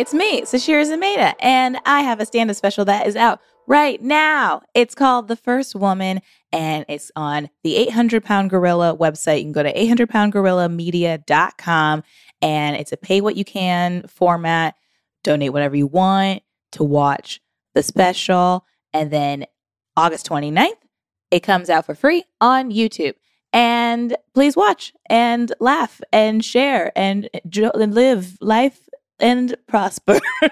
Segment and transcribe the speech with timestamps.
[0.00, 4.00] it's me, Sasheer Zamata, and I have a stand up special that is out right
[4.00, 4.62] now.
[4.72, 9.40] It's called The First Woman, and it's on the 800 Pound Gorilla website.
[9.40, 12.02] You can go to 800poundgorillamedia.com,
[12.40, 14.74] and it's a pay what you can format.
[15.22, 16.42] Donate whatever you want
[16.72, 17.42] to watch
[17.74, 18.64] the special.
[18.94, 19.44] And then
[19.98, 20.78] August 29th,
[21.30, 23.16] it comes out for free on YouTube.
[23.52, 28.88] And please watch and laugh and share and, jo- and live life
[29.20, 30.20] and prosper.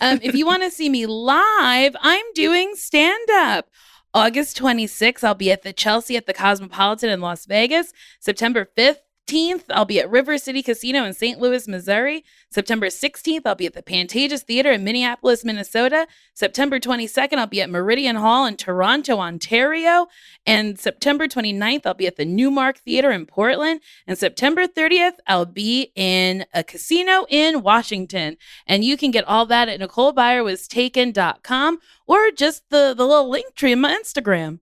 [0.00, 3.70] Um, if you want to see me live, I'm doing stand up.
[4.12, 7.92] August 26th, I'll be at the Chelsea at the Cosmopolitan in Las Vegas.
[8.20, 11.38] September 5th, 15th, I'll be at River City Casino in St.
[11.40, 12.24] Louis, Missouri.
[12.50, 16.06] September 16th, I'll be at the Pantages Theater in Minneapolis, Minnesota.
[16.34, 20.06] September 22nd, I'll be at Meridian Hall in Toronto, Ontario.
[20.46, 23.80] And September 29th, I'll be at the Newmark Theater in Portland.
[24.06, 28.36] And September 30th, I'll be in a casino in Washington.
[28.66, 33.72] And you can get all that at NicoleByerWasTaken.com or just the, the little link tree
[33.72, 34.60] in my Instagram.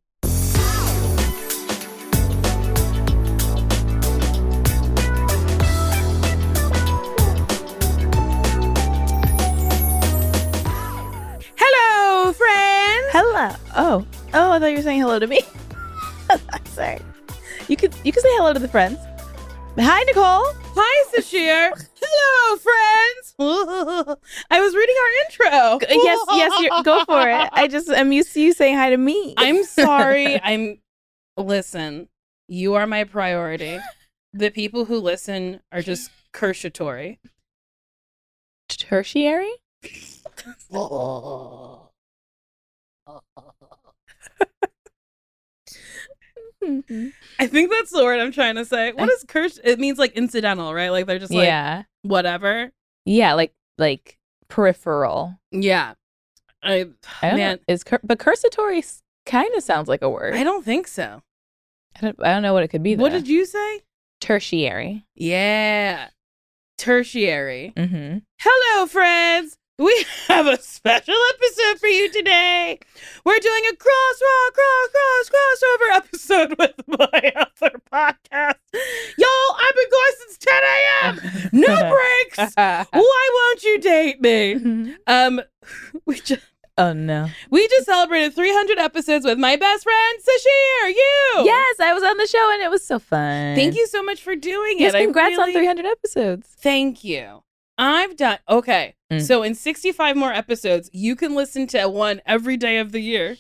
[13.75, 15.43] Oh, oh, I thought you were saying hello to me.
[16.31, 17.01] I'm sorry.
[17.69, 18.99] You could you could say hello to the friends.
[19.79, 20.45] Hi, Nicole.
[20.75, 21.71] Hi, Sasheer.
[22.03, 23.35] Hello, friends.
[24.51, 25.89] I was reading our intro.
[25.89, 27.49] Yes, yes, you're, go for it.
[27.53, 29.35] I just I'm used to you saying hi to me.
[29.39, 30.41] I'm sorry.
[30.43, 30.79] I'm.
[31.39, 32.09] Listen,
[32.49, 33.79] you are my priority.
[34.35, 37.19] The people who listen are just cursatory.
[38.69, 39.51] tertiary.
[47.39, 48.93] I think that's the word I'm trying to say.
[48.93, 49.59] What is curse?
[49.63, 50.91] It means like incidental, right?
[50.91, 52.73] Like they're just like yeah, whatever.
[53.05, 54.19] yeah, like like
[54.49, 55.39] peripheral.
[55.51, 55.95] Yeah.
[56.63, 56.87] I
[57.21, 57.75] I don't man, know.
[57.75, 58.85] Is cur- but cursatory
[59.27, 60.35] kind of sounds like a word.
[60.35, 61.23] I don't think so.
[61.97, 62.97] I don't, I don't know what it could be.
[62.97, 63.81] What did you say?
[64.23, 65.05] tertiary?
[65.15, 66.09] Yeah.
[66.79, 67.73] Tertiary.
[67.77, 68.19] Mm-hmm.
[68.41, 69.59] Hello, friends.
[69.83, 72.79] We have a special episode for you today.
[73.25, 78.55] We're doing a cross, cross, cross, cross, crossover episode with my other podcast.
[79.19, 81.51] Y'all, I've been going since 10 a.m.
[81.53, 81.91] No
[82.37, 82.55] breaks.
[82.57, 84.95] Why won't you date me?
[85.09, 85.41] Um,
[86.07, 86.43] we just
[86.79, 87.29] oh no!
[87.51, 90.89] we just celebrated 300 episodes with my best friend Sasheer.
[90.91, 91.45] You.
[91.45, 93.57] Yes, I was on the show and it was so fun.
[93.57, 94.99] Thank you so much for doing Yes, it.
[94.99, 96.49] Yes, congrats on 300 episodes.
[96.61, 97.43] Thank you.
[97.83, 98.95] I've done okay.
[99.13, 99.21] Mm.
[99.21, 103.37] So in 65 more episodes, you can listen to one every day of the year.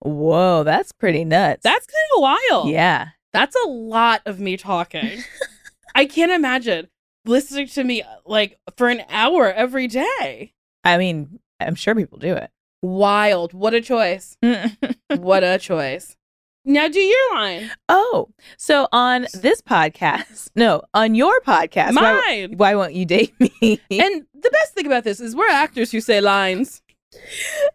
[0.00, 1.62] Whoa, that's pretty nuts.
[1.64, 2.68] That's kind of wild.
[2.68, 3.08] yeah.
[3.32, 5.24] That's a lot of me talking.
[5.94, 6.88] I can't imagine
[7.24, 10.52] listening to me like for an hour every day.
[10.84, 12.50] I mean, I'm sure people do it.
[12.82, 13.54] Wild.
[13.54, 14.36] What a choice.
[15.16, 16.16] What a choice.
[16.64, 17.70] Now do your line.
[17.88, 22.54] oh, so on this podcast, no, on your podcast, why, Mine.
[22.56, 23.50] why won't you date me?
[23.90, 26.80] And the best thing about this is we're actors who say lines.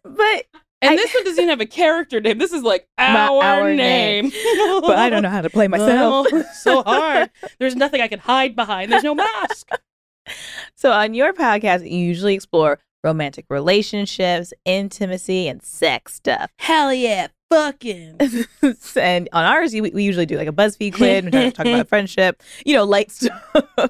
[0.04, 0.46] but
[0.82, 2.40] And I- this one doesn't even have a character name.
[2.40, 4.30] This is like our, our name.
[4.30, 4.82] name.
[4.82, 6.28] but I don't know how to play oh, myself.
[6.32, 7.30] Oh, so hard.
[7.60, 8.92] There's nothing I can hide behind.
[8.92, 9.70] There's no mask.
[10.76, 16.52] So on your podcast, you usually explore romantic relationships, intimacy, and sex stuff.
[16.60, 18.18] Hell yeah, fucking.
[18.96, 21.26] and on ours, we, we usually do like a BuzzFeed quiz.
[21.26, 23.44] We talk, about friendship, you know, light stuff.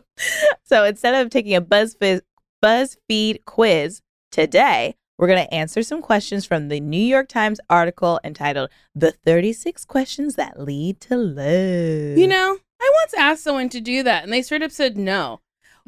[0.64, 2.22] so instead of taking a BuzzFeed
[2.64, 8.20] BuzzFeed quiz today, we're going to answer some questions from the New York Times article
[8.24, 13.82] entitled "The 36 Questions That Lead to Love." You know, I once asked someone to
[13.82, 15.42] do that, and they straight up said no.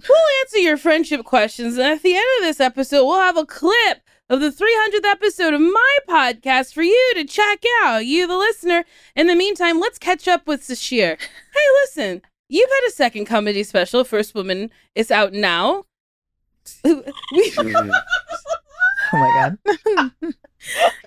[0.07, 3.45] We'll answer your friendship questions, and at the end of this episode, we'll have a
[3.45, 8.37] clip of the 300th episode of my podcast for you to check out, you, the
[8.37, 8.85] listener.
[9.15, 11.17] In the meantime, let's catch up with Sasheer.
[11.53, 14.71] Hey, listen, you've had a second comedy special, First Woman.
[14.95, 15.83] is out now.
[16.85, 20.33] We- oh my god.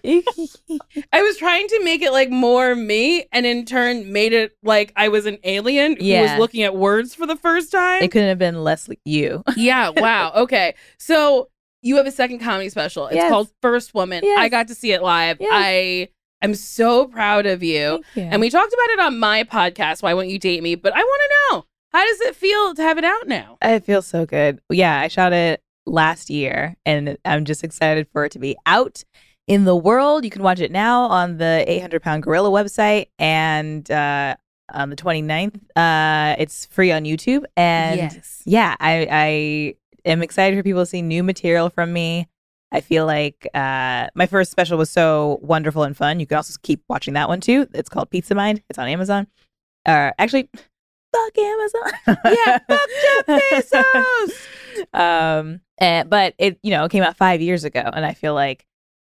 [1.12, 4.92] I was trying to make it like more me, and in turn made it like
[4.96, 6.22] I was an alien who Yeah.
[6.32, 8.02] was looking at words for the first time.
[8.02, 9.42] it couldn't have been less you.
[9.56, 10.32] yeah, wow.
[10.36, 10.74] Okay.
[10.98, 11.48] So
[11.84, 13.06] you have a second comedy special.
[13.06, 13.30] It's Yes.
[13.30, 14.22] called First Woman.
[14.24, 14.38] Yes.
[14.40, 15.36] I got to see it live.
[15.38, 15.50] Yes.
[15.52, 16.08] I
[16.42, 18.02] am so proud of you.
[18.14, 18.22] You.
[18.22, 20.74] And we talked about it on my podcast, Why Won't You Date Me?
[20.74, 23.58] But I want to know how does it feel to have it out now?
[23.62, 24.60] It feels so good.
[24.70, 29.04] Yeah, I shot it last year and I'm just excited for it to be out
[29.46, 30.24] in the world.
[30.24, 34.36] You can watch it now on the 800 Pound Gorilla website and uh,
[34.72, 35.60] on the 29th.
[35.76, 37.44] Uh, it's free on YouTube.
[37.56, 38.42] And yes.
[38.46, 42.28] yeah, I, I am excited for people to see new material from me.
[42.72, 46.18] I feel like uh, my first special was so wonderful and fun.
[46.18, 47.68] You can also keep watching that one too.
[47.72, 48.62] It's called Pizza Mind.
[48.68, 49.26] It's on Amazon.
[49.86, 50.48] Uh, actually,
[51.14, 51.92] fuck Amazon.
[52.24, 53.26] Yeah, fuck Jeff
[53.72, 54.46] Bezos.
[54.94, 58.66] um, and, but it you know came out five years ago, and I feel like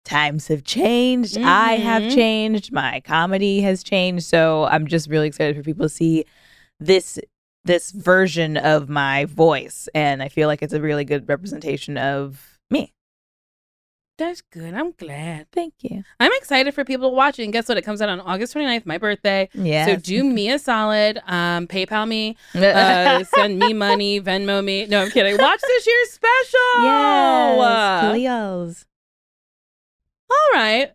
[0.05, 1.37] times have changed.
[1.37, 2.13] I have Mhm.
[2.15, 2.71] changed.
[2.71, 4.25] My comedy has changed.
[4.25, 6.25] So I'm just really excited for people to see
[6.79, 7.19] this
[7.67, 12.57] this version of my voice, and I feel like it's a really good representation of
[12.69, 12.93] me.
[14.17, 14.73] That's good.
[14.73, 15.45] I'm glad.
[15.51, 16.03] Thank you.
[16.19, 17.43] I'm excited for people to watch it.
[17.43, 17.77] And guess what?
[17.77, 19.47] It comes out on August 29th, my birthday.
[19.53, 19.85] Yeah.
[19.85, 21.21] So do me a solid.
[21.27, 22.35] Um, PayPal me.
[22.55, 24.19] Uh, send me money.
[24.19, 24.87] Venmo me.
[24.87, 25.37] No, I'm kidding.
[25.37, 26.83] Watch this year's special.
[28.17, 28.85] yes.
[30.31, 30.91] All right.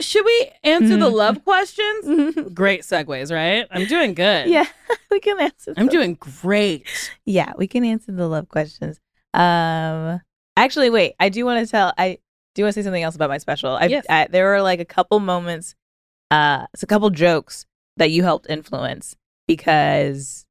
[0.00, 1.14] Should we answer the Mhm.
[1.14, 2.34] love questions?
[2.54, 3.66] Great segues, right?
[3.70, 4.48] I'm doing good.
[4.50, 4.66] yeah,
[5.10, 5.72] we can answer.
[5.76, 6.86] I'm doing great.
[7.24, 9.00] Yeah, we can answer the love questions.
[9.32, 10.20] Um,
[10.56, 11.14] actually, wait.
[11.18, 11.92] I do want to tell.
[11.96, 12.18] I
[12.54, 13.70] do want to say something else about my special.
[13.76, 14.04] I, Yes.
[14.10, 15.74] I there were like a couple moments.
[16.30, 17.64] Uh, it's a couple jokes
[17.96, 19.16] that you helped influence
[19.48, 20.44] because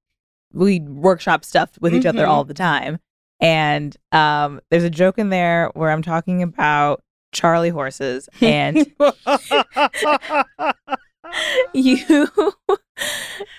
[0.53, 2.29] we workshop stuff with each other Mhm.
[2.29, 2.97] all the time.
[3.41, 7.03] And um, there's a joke in there where I'm talking about
[7.35, 8.77] Charlie horses, and
[11.73, 11.97] you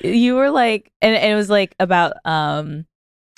[0.03, 2.87] you were like and, and it was like about um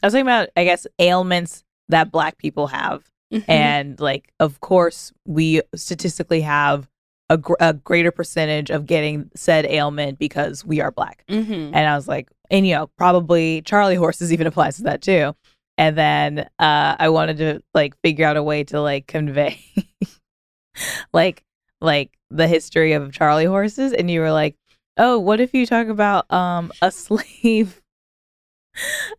[0.03, 3.51] i was talking about i guess ailments that black people have Mm-hmm.
[3.51, 6.89] and like of course we statistically have
[7.29, 11.73] a, gr- a greater percentage of getting said ailment because we are black Mhm.
[11.75, 15.35] and i was like and you know probably charlie horses even applies to that too
[15.77, 19.61] and then uh i wanted to like figure out a way to like convey
[21.13, 21.45] like
[21.81, 24.57] like the history of charlie horses and you were like
[24.97, 27.81] oh what if you talk about um a slave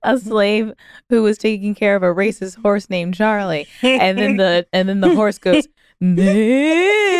[0.03, 0.73] a slave
[1.09, 5.01] who was taking care of a racist horse named charlie and then the and then
[5.01, 5.67] the horse goes
[6.01, 7.11] nigger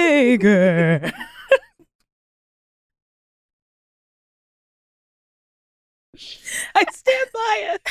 [6.76, 7.82] I stand by it.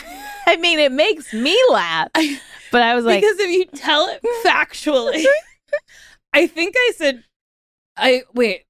[0.46, 2.08] i mean it makes me laugh
[2.70, 5.24] but i was like because if you tell it factually,
[6.32, 7.24] I think I said,
[7.96, 8.64] I wait,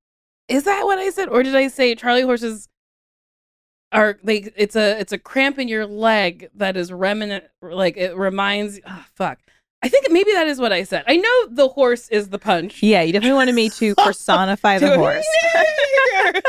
[0.49, 2.69] is that what I said, or did I say Charlie horses
[3.93, 8.17] are like it's a it's a cramp in your leg that is remnant like it
[8.17, 9.39] reminds oh, fuck.
[9.81, 11.05] I think maybe that is what I said.
[11.07, 12.83] I know the horse is the punch.
[12.83, 15.27] yeah you definitely wanted me to personify the horse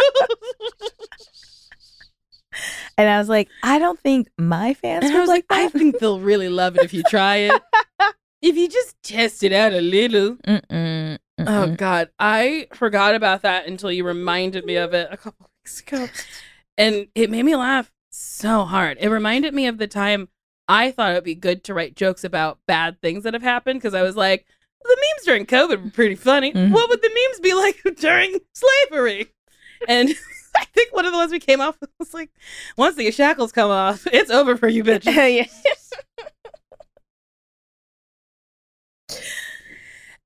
[2.97, 5.59] and i was like i don't think my fans And I would was like like,
[5.59, 7.61] I think they'll really love it if you try it.
[8.41, 10.35] if you just test it out a little.
[10.37, 11.77] Mm-mm, Oh mm-mm.
[11.77, 16.07] God, I forgot about that until you reminded me of it a couple weeks ago,
[16.77, 18.97] and it made me laugh so hard.
[18.99, 20.27] It reminded me of the time
[20.67, 23.79] I thought it would be good to write jokes about bad things that have happened
[23.79, 24.45] because I was like,
[24.83, 26.51] the memes during COVID were pretty funny.
[26.53, 26.71] Mhm.
[26.71, 29.27] What would the memes be like during slavery?
[29.87, 30.09] And
[30.57, 32.29] I think one of the ones we came off with was like,
[32.77, 35.15] once the shackles come off, it's over for you bitches.
[35.15, 35.45] yeah.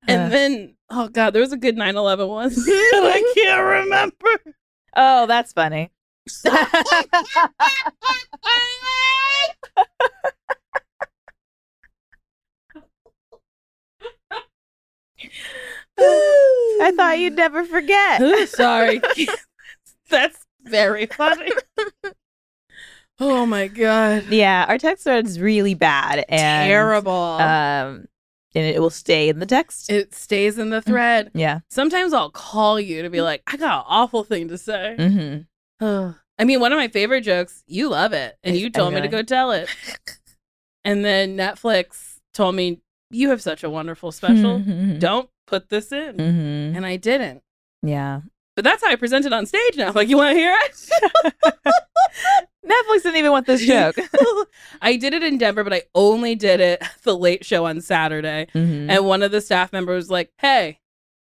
[0.08, 2.46] And Uh, then, oh God, there was a good 9 11 one.
[2.52, 4.56] and I can't remember.
[4.96, 5.92] oh, that's funny.
[16.00, 18.50] I thought you'd never forget.
[18.50, 19.02] Sorry.
[20.10, 21.52] That's very funny.
[23.20, 24.26] oh my God.
[24.30, 27.12] Yeah, our text thread is really bad and Terrible.
[27.12, 28.06] Um,
[28.56, 29.90] and it will stay in the text.
[29.92, 31.32] it stays in the thread.
[31.34, 31.60] yeah.
[31.70, 34.96] Sometimes I'll call you to be like, I got an awful thing to say.
[35.00, 36.12] Mm-hmm.
[36.40, 39.08] I mean, one of my favorite jokes, you love it, and you told me to
[39.08, 39.70] go tell it.
[40.86, 44.60] And then Netflix told me, You have such a wonderful special.
[44.60, 45.00] Mm-hmm.
[45.00, 46.16] Don't put this in.
[46.16, 47.42] hmm And I didn't.
[47.82, 48.20] Yeah.
[48.58, 49.94] But that's how I present it on stage now.
[49.94, 51.54] Like, you want to hear it?
[52.66, 53.96] Netflix didn't even want this joke.
[54.82, 58.48] I did it in Denver, but I only did it the late show on Saturday.
[58.56, 58.90] Mhm.
[58.90, 60.80] And one of the staff members was like, Hey,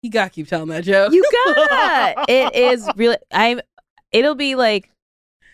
[0.04, 1.12] you gotta keep telling that joke.
[1.14, 2.26] You gotta.
[2.32, 3.18] it is really.
[3.32, 3.62] I'm.
[4.12, 4.90] It'll be like.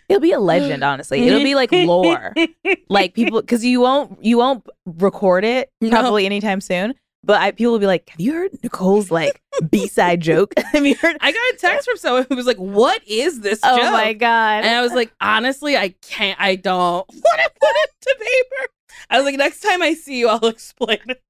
[0.09, 1.19] It'll be a legend, honestly.
[1.27, 2.33] It'll be like lore.
[2.89, 5.91] like people, because you won't you won't record it No.
[5.91, 6.95] probably anytime soon.
[7.24, 10.54] But I, people will be like, "Have you heard Nicole's like B side joke?
[10.72, 13.60] Have you heard?" I got a text from someone who was like, What is this
[13.62, 13.72] joke?
[13.74, 13.92] Oh joke?
[13.92, 14.64] my god!
[14.64, 18.72] And I was like, honestly, I can't, I don't want to put it to paper.
[19.10, 21.22] I was like, next time I see you, I'll explain it.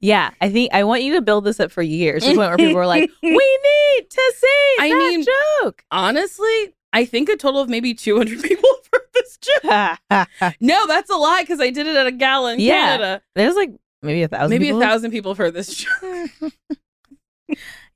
[0.00, 2.48] yeah, I think I want you to build this up for years to the point
[2.50, 5.26] where people are like, "We need to see I that mean-
[5.62, 10.54] joke." Honestly, I think a total of maybe 200 people have heard this joke.
[10.60, 12.72] No, that's a lie because I did it at a gala in Yeah.
[12.96, 13.22] Canada.
[13.34, 13.70] There's like
[14.04, 14.50] maybe a thousand.
[14.50, 14.82] Maybe people.
[14.82, 16.30] a thousand people have heard this joke.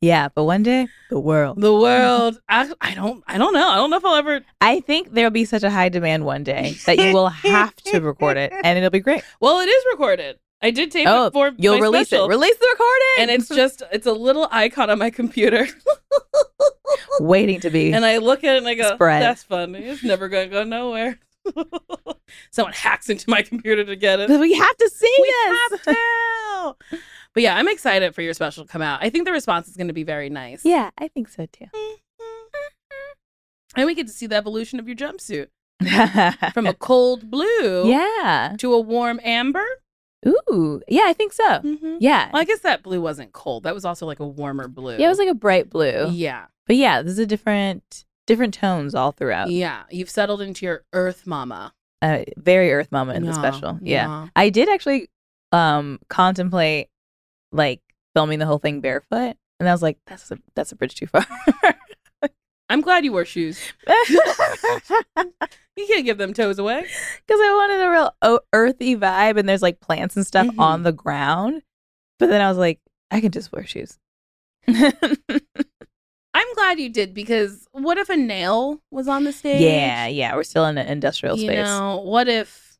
[0.01, 1.61] Yeah, but one day the world.
[1.61, 2.39] The world.
[2.49, 3.25] I, I don't.
[3.27, 3.67] I don't know.
[3.69, 4.43] I don't know if I'll ever.
[4.61, 7.99] I think there'll be such a high demand one day that you will have to
[8.01, 9.25] record it, and it'll be great.
[9.41, 10.39] Well, it is recorded.
[10.63, 12.27] I did tape Oh, it for You'll release special.
[12.27, 12.29] it.
[12.29, 15.67] Release the recording, and it's just it's a little icon on my computer,
[17.21, 17.93] waiting to be.
[17.93, 19.23] and I look at it and I go, Spread.
[19.23, 19.81] "That's funny.
[19.81, 21.19] It's never going to go nowhere."
[22.51, 24.29] Someone hacks into my computer to get it.
[24.31, 25.71] we have to see We this.
[25.71, 26.99] have to.
[27.35, 29.01] But yeah, I'm excited for your special to come out.
[29.03, 30.65] I think the response is going to be very nice.
[30.65, 31.67] Yeah, I think so too.
[33.77, 35.49] And we get to see the evolution of your jumpsuit
[36.53, 38.57] from a cold blue yeah.
[38.59, 39.65] to a warm amber.
[40.27, 40.81] Ooh.
[40.89, 41.45] Yeah, I think so.
[41.45, 41.97] Mm-hmm.
[42.01, 42.31] Yeah.
[42.33, 43.63] Well, I guess that blue wasn't cold.
[43.65, 44.97] That was also like a warmer blue.
[44.97, 46.09] Yeah, it was like a bright blue.
[46.11, 46.47] Yeah.
[46.67, 49.51] But yeah, this is a different different tones all throughout.
[49.51, 49.83] Yeah.
[49.91, 51.73] You've settled into your earth mama.
[52.01, 53.77] Uh, very Earth Mama in the special.
[53.83, 54.07] Yeah.
[54.07, 54.29] yeah.
[54.37, 55.09] I did actually
[55.51, 56.87] um contemplate
[57.51, 57.81] like
[58.15, 59.35] filming the whole thing barefoot.
[59.59, 61.27] And I was like, that's a that's a bridge too far.
[62.71, 63.61] I'm glad you wore shoes.
[65.77, 66.81] You can't give them toes away.
[66.83, 70.59] Because I wanted a real o- earthy vibe and there's like plants and stuff Mhm.
[70.59, 71.63] on the ground.
[72.19, 72.81] But then I was like,
[73.13, 73.97] I can just wear shoes.
[76.39, 79.61] I'm glad you did because what if a nail was on the stage?
[79.61, 80.35] yeah, yeah.
[80.37, 81.65] We're still in an industrial You space.
[81.67, 82.79] know, what if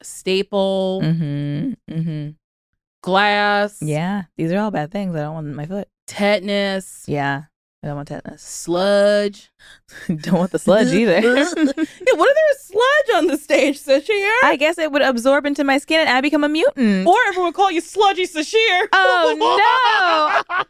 [0.00, 1.72] a staple, Mm-hmm.
[1.92, 2.30] Mm-hmm.
[3.02, 4.22] glass, Yeah.
[4.36, 5.14] These are all bad things.
[5.16, 5.88] I don't want my foot.
[6.06, 7.42] tetanus, Yeah.
[7.82, 8.40] I don't want tetanus.
[8.42, 9.50] sludge?
[10.08, 11.20] don't want the sludge either.
[11.20, 11.74] yeah, what if
[12.06, 14.32] there was sludge on the stage, Sasheer?
[14.44, 17.06] I guess it would absorb into my skin and I become a mutant.
[17.06, 18.88] or everyone would call you Sludgy Sasheer.
[18.92, 19.34] Oh,
[20.48, 20.64] no.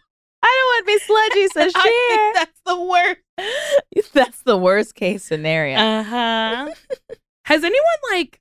[0.46, 3.20] I don't want to be sludgy, I think that's the worst.
[4.12, 5.76] That's the worst case scenario.
[5.78, 6.68] Uh huh.
[7.46, 8.38] Has anyone like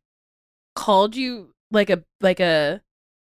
[0.75, 2.81] called you like a like a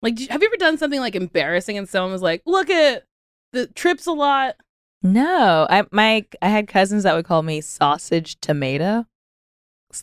[0.03, 0.19] like?
[0.31, 3.05] Have you ever done something like embarrassing and someone was like, "Look at
[3.53, 4.57] the trips a lot."
[5.03, 9.05] no, I my I had cousins that would call me sausage tomato,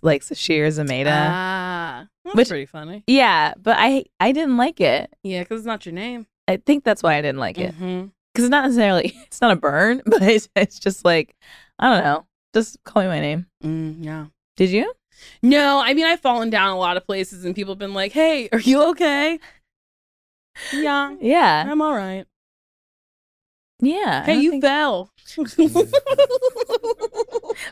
[0.02, 1.12] like Sasheer tomato.
[1.14, 3.04] Ah, that's Which- pretty funny.
[3.08, 5.12] yeah, but I I didn't like it.
[5.24, 6.28] Yeah, because it's not your name.
[6.48, 7.76] I think that's why I didn't like it.
[7.76, 8.12] Mhm.
[8.38, 11.36] Because it's not necessarily it's not a burn, but it's, it's just like
[11.80, 12.26] I don't know.
[12.54, 13.48] Just call me my name.
[13.64, 14.26] Mm, yeah.
[14.56, 14.94] Did you?
[15.42, 18.12] No, I mean I've fallen down a lot of places and people have been like,
[18.12, 19.40] "Hey, are you okay?"
[20.72, 22.26] Yeah, Yeah, I'm all right.
[23.80, 24.24] yeah.
[24.26, 25.12] Hey, you think- fell.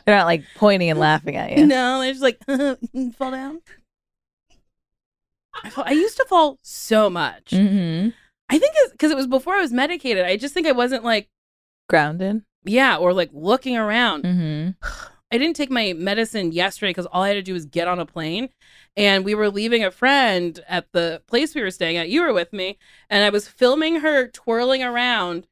[0.04, 1.66] They're not like pointing and laughing at you.
[1.66, 2.38] No, they're just like
[3.16, 3.60] fall down.
[5.64, 7.46] I, fall, I used to fall so much.
[7.50, 8.10] Mm-hmm.
[8.48, 10.24] I think it's because it was before I was medicated.
[10.24, 11.28] I just think I wasn't like,
[11.88, 12.42] Grounded.
[12.64, 14.24] yeah, or like looking around.
[14.24, 14.70] Mm-hmm.
[15.32, 17.98] I didn't take my medicine yesterday because all I had to do was get on
[17.98, 18.48] a plane.
[18.96, 22.08] And we were leaving a friend at the place we were staying at.
[22.08, 22.78] You were with me.
[23.10, 25.48] And I was filming her twirling around.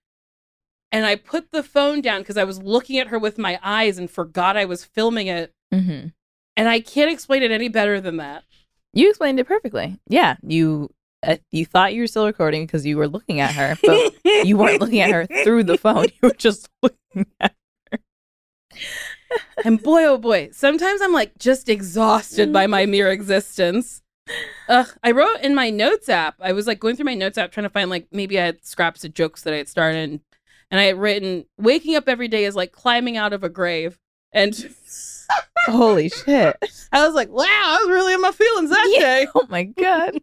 [0.92, 3.98] And I put the phone down because I was looking at her with my eyes
[3.98, 5.52] and forgot I was filming it.
[5.72, 6.08] Mm-hmm.
[6.56, 8.44] And I can't explain it any better than that.
[8.92, 9.98] You explained it perfectly.
[10.08, 10.94] Yeah, you
[11.26, 14.14] uh, you thought you were still recording because you were looking at her, but
[14.46, 16.06] you weren't looking at her through the phone.
[16.06, 17.54] You were just looking at.
[17.90, 17.98] Her.
[19.64, 24.02] and boy, oh boy, sometimes I'm like just exhausted by my mere existence.
[24.68, 26.36] Ugh, I wrote in my notes app.
[26.40, 28.64] I was like going through my notes app trying to find like maybe I had
[28.64, 30.20] scraps of jokes that I had started, and,
[30.70, 33.98] and I had written waking up every day is like climbing out of a grave.
[34.32, 34.74] And
[35.66, 36.56] Holy shit!
[36.92, 39.00] I was like, wow, I was really in my feelings that Yeah.
[39.00, 39.26] day.
[39.34, 40.18] Oh my god!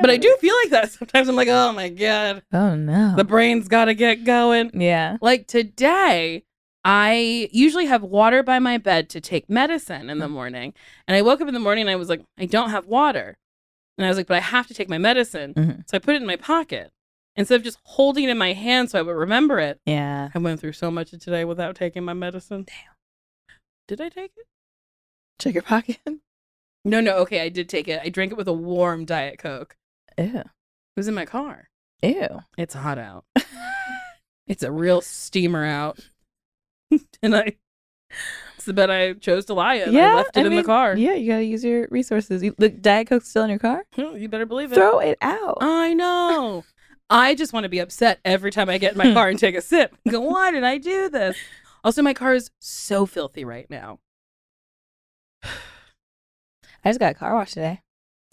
[0.00, 1.28] But I do feel like that sometimes.
[1.28, 3.14] I'm like, oh my god, Oh no!
[3.16, 4.70] the brain's got to get going.
[4.74, 5.16] yeah.
[5.20, 6.42] Like today,
[6.84, 10.72] I usually have water by my bed to take medicine in the morning.
[11.06, 13.36] And I woke up in the morning and I was like, I don't have water.
[13.98, 15.52] And I was like, but I have to take my medicine.
[15.54, 15.82] Mhm.
[15.88, 16.90] So I put it in my pocket.
[17.36, 19.78] Instead of just holding it in my hand so I would remember it.
[19.86, 20.30] Yeah.
[20.34, 22.64] I went through so much of today without taking my medicine.
[22.66, 22.94] Damn.
[23.90, 24.46] Did I take it?
[25.40, 25.98] Check your pocket.
[26.82, 27.16] No, no.
[27.18, 28.00] Okay, I did take it.
[28.02, 29.76] I drank it with a warm Diet Coke.
[30.16, 30.24] Ew.
[30.24, 30.46] It
[30.96, 31.68] was in my car.
[32.02, 32.40] Ew.
[32.56, 33.26] It's hot out.
[34.46, 36.08] it's a real steamer out.
[37.22, 37.56] and I,
[38.56, 39.94] it's the bed I chose to lie in.
[39.94, 40.96] I left it I in the car.
[40.96, 42.42] Yeah, you gotta use your resources.
[42.42, 43.84] You, the Diet Coke's still in your car.
[43.98, 44.76] You better believe it.
[44.76, 45.58] Throw it out.
[45.60, 46.64] I know.
[47.10, 49.54] I just want to be upset every time I get in my car and take
[49.54, 49.94] a sip.
[50.08, 51.36] Go, why did I do this?
[51.82, 53.98] Also, my car is so filthy right now.
[55.44, 57.80] I just got a car wash today.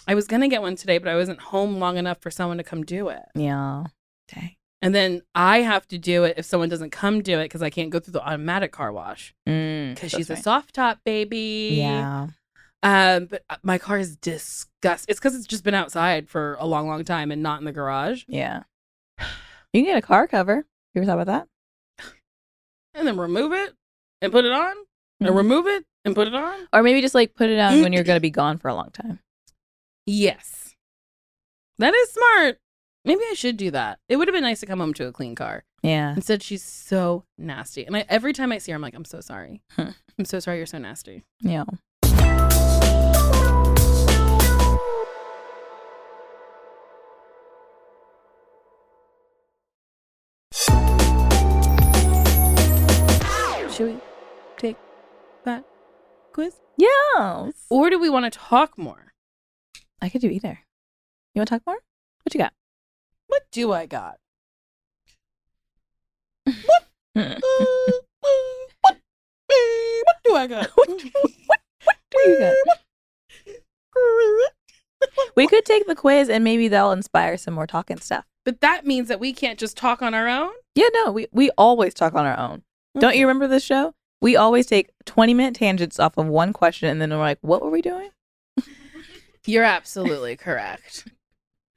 [0.07, 2.57] I was going to get one today, but I wasn't home long enough for someone
[2.57, 3.23] to come do it.
[3.35, 3.85] Yeah.
[4.33, 4.55] Dang.
[4.81, 7.69] And then I have to do it if someone doesn't come do it because I
[7.69, 11.75] can't go through the automatic car wash Mm, because that's she's a soft top baby.
[11.77, 12.27] Yeah.
[12.83, 15.05] Um, but uh, my car is disgust.
[15.09, 17.71] It's because it's just been outside for a long, long time and not in the
[17.71, 18.23] garage.
[18.27, 18.63] Yeah.
[19.73, 20.65] You can get a car cover.
[20.93, 21.47] You ever thought about that?
[22.97, 23.73] And then remove it
[24.21, 24.75] and put it on,
[25.19, 25.35] and Mhm.
[25.35, 26.67] remove it and put it on.
[26.73, 28.75] Or maybe just like put it on when you're going to be gone for a
[28.75, 29.19] long time.
[30.05, 30.75] Yes,
[31.77, 32.57] that is smart.
[33.05, 33.99] Maybe I should do that.
[34.09, 35.63] It would have been nice to come home to a clean car.
[35.83, 36.13] Yeah.
[36.15, 39.21] Instead, she's so nasty, and I, every time I see her, I'm like, I'm so
[39.21, 39.61] sorry.
[39.77, 40.57] I'm so sorry.
[40.57, 41.23] You're so nasty.
[41.41, 41.63] Yeah.
[53.77, 53.99] Should we
[54.57, 54.75] take
[55.45, 55.63] that
[56.33, 57.51] quiz, Yeah.
[57.69, 59.13] or do we want to talk more?
[60.01, 60.61] I could do either.
[61.35, 61.77] You want to talk more?
[62.23, 62.53] What you got?
[63.27, 64.17] What do I got?
[67.15, 67.21] Hmm.
[67.21, 67.39] Uh,
[68.81, 68.97] what,
[70.03, 70.69] what do I got?
[70.75, 70.89] What?
[71.83, 72.55] what do you got?
[75.35, 78.25] We could take the quiz and maybe that'll inspire some more talking stuff.
[78.45, 80.51] But that means that we can't just talk on our own.
[80.75, 82.61] Yeah, no, we, we always talk on our own.
[82.99, 83.93] Don't you remember this show?
[84.21, 87.61] We always take 20 minute tangents off of one question and then we're like, what
[87.61, 88.09] were we doing?
[89.45, 91.07] You're absolutely correct.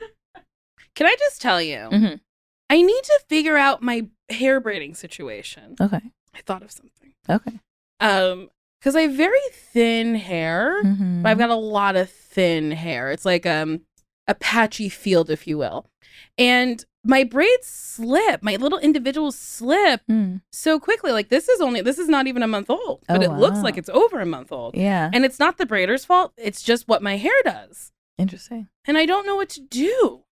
[0.95, 1.77] Can I just tell you?
[1.91, 2.21] Mhm.
[2.69, 5.77] I need to figure out my hair braiding situation.
[5.81, 6.01] Okay.
[6.35, 7.13] I thought of something.
[7.29, 7.61] Okay.
[8.01, 8.49] Um,
[8.81, 11.23] because I have very thin hair, Mhm.
[11.23, 13.11] but I've got a lot of thin hair.
[13.11, 13.83] It's like um
[14.27, 15.91] a patchy field, if you will.
[16.39, 20.37] And my braids slip, my little individuals slip Hmm.
[20.53, 21.13] so quickly.
[21.13, 23.61] Like this is only this is not even a month old, but Oh, it looks
[23.61, 24.75] like it's over a month old.
[24.77, 25.11] Yeah.
[25.13, 26.33] And it's not the braider's fault.
[26.37, 27.93] It's just what my hair does.
[28.19, 28.69] Interesting.
[28.87, 30.25] And I don't know what to do.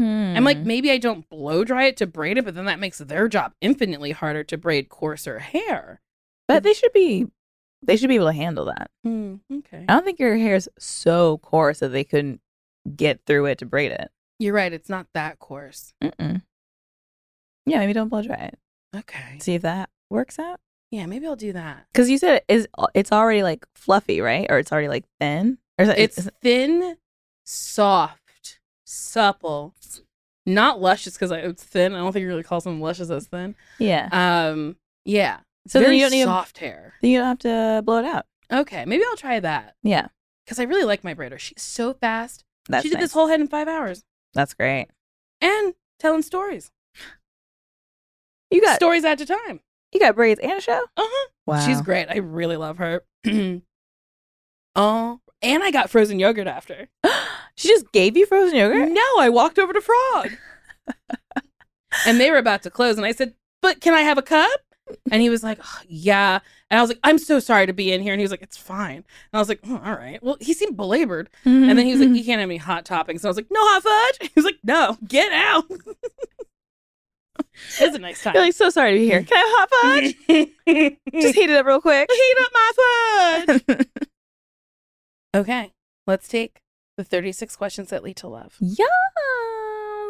[0.00, 0.44] I'm Hmm.
[0.44, 3.26] like, maybe I don't blow dry it to braid it, but then that makes their
[3.28, 6.00] job infinitely harder to braid coarser hair.
[6.46, 7.26] but they should be,
[7.82, 8.90] they should be able to handle that.
[9.04, 9.84] Hmm, okay.
[9.88, 12.40] I don't think your hair is so coarse that they couldn't
[12.96, 14.10] get through it to braid it.
[14.38, 14.72] You're right.
[14.72, 15.92] It's not that coarse.
[16.02, 16.42] Mm-mm.
[17.66, 18.58] Yeah, maybe don't blow dry it.
[18.96, 19.38] Okay.
[19.40, 20.60] See if that works out.
[20.90, 21.86] Yeah, maybe I'll do that.
[21.92, 24.46] Because you said is it's already like fluffy, right?
[24.48, 25.58] Or it's already like thin.
[25.78, 26.96] Or is it, It's it- thin,
[27.44, 29.74] soft, supple,
[30.46, 31.94] not luscious because it's thin.
[31.94, 33.54] I don't think you really call something luscious as thin.
[33.78, 34.08] yeah.
[34.12, 35.38] Um, yeah.
[35.66, 36.94] So then you don't need a- soft hair.
[37.02, 38.24] then you don't have to blow it out.
[38.50, 40.06] Okay, maybe I'll try that Yeah,
[40.46, 41.38] because I really like my braider.
[41.38, 42.44] She's so fast.
[42.70, 43.04] that's she did nice.
[43.04, 44.88] this whole head in five hours That's great.
[45.40, 46.70] and telling stories,
[48.50, 49.60] You got stories at a time.
[49.92, 50.84] you got braids and a show.
[50.96, 51.28] Uh huh.
[51.46, 52.08] Wow, She's great.
[52.08, 53.02] I really love her.
[54.74, 56.88] oh, and I got frozen yogurt after.
[57.56, 58.90] she just gave you frozen yogurt.
[58.90, 60.30] No, I walked over to Frog.
[62.06, 62.96] and they were about to close.
[62.96, 64.60] And I said, But can I have a cup?
[65.10, 66.40] And he was like, "Oh, Yeah.
[66.70, 68.12] And I was like, I'm so sorry to be in here.
[68.12, 68.96] And he was like, It's fine.
[68.96, 70.22] And I was like, "Oh, All right.
[70.22, 71.30] Well, he seemed belabored.
[71.44, 72.26] And then he was like, You mm-hmm.
[72.26, 73.16] can't have any hot toppings.
[73.16, 74.18] And I was like, No hot fudge.
[74.34, 75.64] He was like, No, get out.
[77.80, 78.34] it was a nice time.
[78.34, 79.22] "You're like so sorry to be here.
[79.22, 80.16] Can I have hot fudge?
[81.22, 83.86] Just heat it up real quick." Heat up my fudge.
[85.34, 85.72] Okay.
[86.06, 86.60] Let's take
[86.96, 88.56] the 36 questions that lead to love.
[88.60, 88.86] Yeah.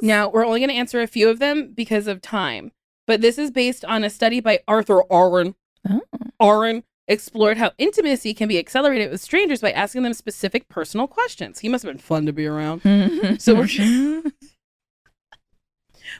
[0.00, 2.70] Now, we're only going to answer a few of them because of time,
[3.08, 5.56] but this is based on a study by Arthur Aron.
[5.88, 6.02] Oh.
[6.40, 11.58] Aron explored how intimacy can be accelerated with strangers by asking them specific personal questions.
[11.60, 12.82] He must have been fun to be around.
[13.40, 14.22] So we're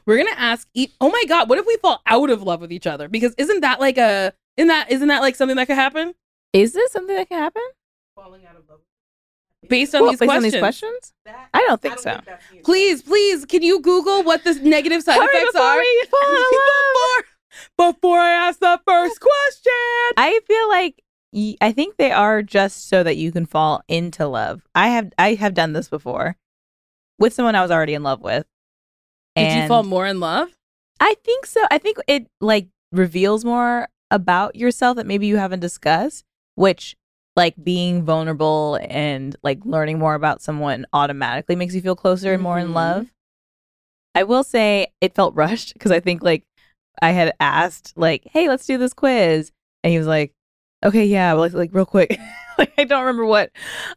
[0.07, 2.61] we're going to ask each Oh my god, what if we fall out of love
[2.63, 3.07] with each other?
[3.09, 6.15] Because isn't that like a isn't that isn't that like something that could happen?
[6.55, 7.63] Is this something that can happen?
[8.15, 8.81] Falling out of love.
[9.67, 10.45] Based on Well, these based questions.
[10.45, 11.13] on these questions?
[11.53, 12.21] I don't think so.
[12.65, 15.83] Please, please, can you Google what the negative side Hurry effects before are?
[16.11, 17.25] fall
[17.77, 20.13] before, before I ask the first question.
[20.17, 21.03] I feel like
[21.61, 24.63] I think they are just so that you can fall into love.
[24.75, 26.37] I have I have done this before
[27.19, 28.47] with someone I was already in love with.
[29.37, 30.49] Did you fall more in love?
[31.01, 31.65] I think so.
[31.71, 36.97] I think it like reveals more about yourself that maybe you haven't discussed, which
[37.39, 42.43] like being vulnerable and like learning more about someone automatically makes you feel closer and
[42.43, 42.75] more in Mhm.
[42.75, 43.07] love.
[44.15, 46.45] I will say it felt rushed because I think like
[47.01, 49.53] I had asked like, "Hey, let's do this quiz,"
[49.85, 50.33] and he was like,
[50.85, 52.19] "Okay, yeah, well, like, like real quick."
[52.59, 53.51] like I don't remember what.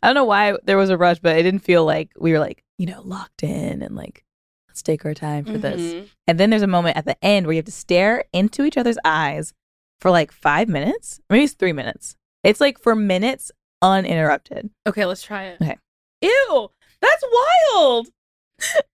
[0.03, 2.39] I don't know why there was a rush, but it didn't feel like we were
[2.39, 4.23] like you know locked in and like
[4.67, 5.81] let's take our time for this.
[5.81, 6.07] Mhm.
[6.27, 8.77] And then there's a moment at the end where you have to stare into each
[8.77, 9.53] other's eyes
[9.99, 11.19] for like five minutes.
[11.29, 12.15] Maybe it's three minutes.
[12.43, 13.51] It's like for minutes
[13.81, 14.69] uninterrupted.
[14.87, 15.61] Okay, let's try it.
[15.61, 15.77] Okay.
[16.21, 17.23] Ew, that's
[17.73, 18.09] wild.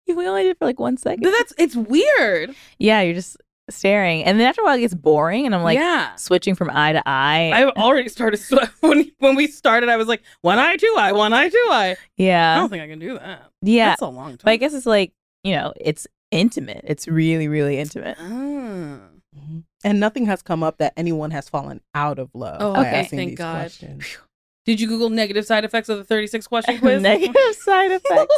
[0.08, 1.24] We only did it for like one second.
[1.24, 2.56] But that's it's weird.
[2.80, 3.36] yeah, you're just
[3.70, 6.16] staring, and then after a while it gets boring, and I'm like yeah.
[6.16, 7.52] switching from eye to eye.
[7.54, 8.40] I already started
[8.80, 9.90] when when we started.
[9.90, 11.98] I was like one eye, two eye, one eye, two eye.
[12.16, 13.52] Yeah, I don't think I can do that.
[13.62, 13.90] yeah.
[13.90, 14.40] That's a long time.
[14.46, 15.12] But I guess it's like
[15.44, 16.86] you know, it's intimate.
[16.86, 18.18] It's really, really intimate.
[18.18, 19.00] Ah.
[19.84, 23.00] And nothing has come up that anyone has fallen out of love Oh, by okay.
[23.02, 23.60] asking Thank these God.
[23.62, 24.18] questions.
[24.66, 27.02] Did you Google negative side effects of the 36 question quiz?
[27.02, 28.36] Negative side effects.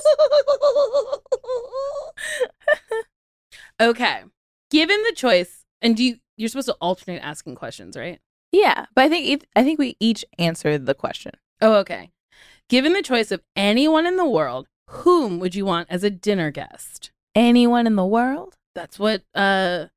[3.82, 4.24] okay.
[4.72, 8.20] Given the choice, and do you you're supposed to alternate asking questions, right?
[8.52, 11.34] yeah, but I think I think we each answered the question.
[11.62, 12.12] Oh, okay.
[12.70, 16.52] Given the choice of anyone in the world, whom would you want as a dinner
[16.52, 17.12] guest?
[17.36, 18.56] Anyone in the world?
[18.76, 19.88] That's what uh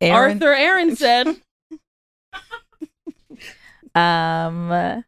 [0.00, 0.32] Aron?
[0.42, 1.28] Arthur Aron said.
[3.96, 5.04] Um, I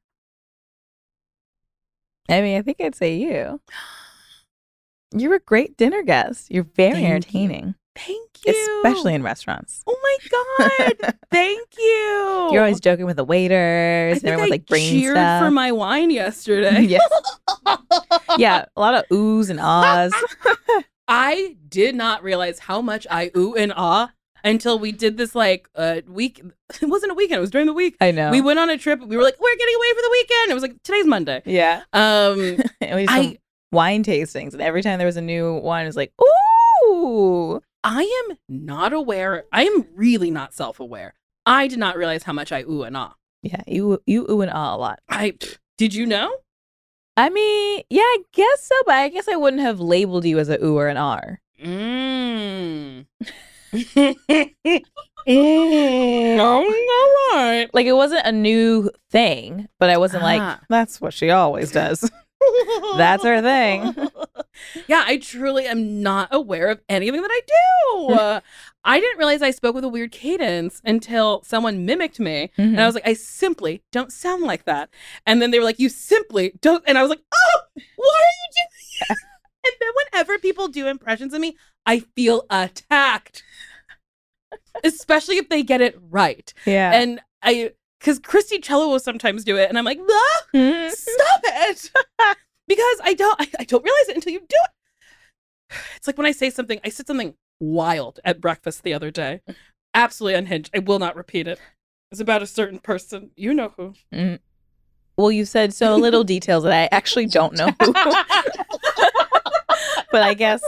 [2.28, 3.60] mean, I think I'd say you.
[5.14, 6.50] You're a great dinner guest.
[6.50, 7.10] You're very Thank you.
[7.14, 8.82] entertaining, Thank you.
[8.84, 9.82] especially in restaurants.
[9.86, 10.18] Oh my
[11.00, 11.14] god.
[11.30, 12.48] Thank you.
[12.52, 15.42] You're always joking with the waiters, and everyone's I like bringing cheered stuff.
[15.44, 16.80] for my wine yesterday.
[16.82, 17.02] yes.
[18.38, 20.12] yeah, a lot of oohs and ahs.
[21.08, 24.10] I did not realize how much I ooh and ah
[24.46, 26.40] until we did this like uh week.
[26.82, 27.38] It wasn't a weekend.
[27.38, 27.96] It was during the week.
[28.00, 28.30] I know.
[28.30, 29.00] We went on a trip.
[29.00, 30.50] We were like, we're getting away for the weekend.
[30.50, 31.42] It was like today's Monday.
[31.44, 31.82] yeah.
[31.92, 33.38] Um, And we I
[33.72, 37.60] wine tastings, and every time there was a new wine, it was like, ooh.
[37.84, 39.44] I am not aware.
[39.52, 41.14] I am really not self aware.
[41.44, 43.14] I did not realize how much I ooh and ah.
[43.42, 44.98] Yeah, you you ooh and ah a lot.
[45.08, 45.34] I
[45.78, 46.34] did you know?
[47.16, 50.48] I mean, yeah, I guess so, but I guess I wouldn't have labeled you as
[50.48, 51.40] a ooh or an r.
[51.62, 53.06] Mm.
[53.72, 54.82] mm,
[56.40, 56.62] all
[57.34, 57.68] right.
[57.72, 60.26] Like it wasn't a new thing, but I wasn't Ah.
[60.26, 62.08] like that's what she always does.
[62.96, 63.94] That's her thing.
[64.88, 68.08] Yeah, I truly am not aware of anything that I do.
[68.14, 68.40] Uh,
[68.84, 72.50] I didn't realize I spoke with a weird cadence until someone mimicked me.
[72.56, 72.62] Mm-hmm.
[72.72, 74.88] And I was like, I simply don't sound like that.
[75.26, 76.82] And then they were like, You simply don't.
[76.86, 77.60] And I was like, Oh,
[77.96, 79.18] why are you doing that?
[79.66, 83.42] And then whenever people do impressions of me, I feel attacked,
[84.84, 86.52] especially if they get it right.
[86.64, 86.92] yeah.
[86.92, 89.68] And I, because Christy Cello will sometimes do it.
[89.68, 90.90] And I'm like, ah, Mhm.
[90.90, 91.90] stop it
[92.68, 96.26] because i don't I, I don't realize it until you do it it's like when
[96.26, 99.40] i say something i said something wild at breakfast the other day
[99.94, 101.60] absolutely unhinged i will not repeat it
[102.10, 104.40] it's about a certain person you know who Mm.
[105.16, 107.94] Well, you said so little details that I actually don't know who.
[110.16, 110.62] but I guess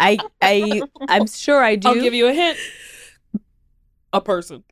[0.00, 1.88] I I I'm sure I do.
[1.88, 2.58] i'll give you a hint
[4.12, 4.64] a person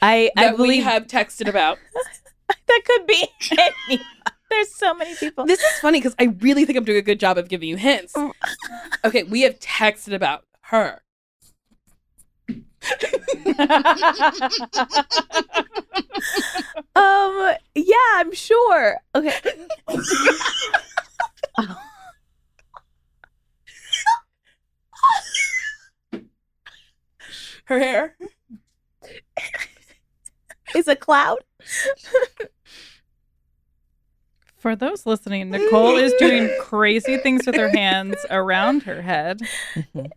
[0.00, 1.76] I I believe have texted about
[2.48, 4.00] that could be any.
[4.48, 5.44] There's so many people.
[5.44, 7.76] this is funny because i really think i'm doing a good job of giving you
[7.76, 8.14] hints
[9.04, 11.02] okay we have texted about her
[16.96, 18.96] um yeah, I'm sure.
[19.14, 19.34] Okay.
[27.70, 28.16] her hair
[30.74, 31.38] Is a cloud?
[34.56, 39.40] For those listening, Nicole is doing crazy things with her hands around her head.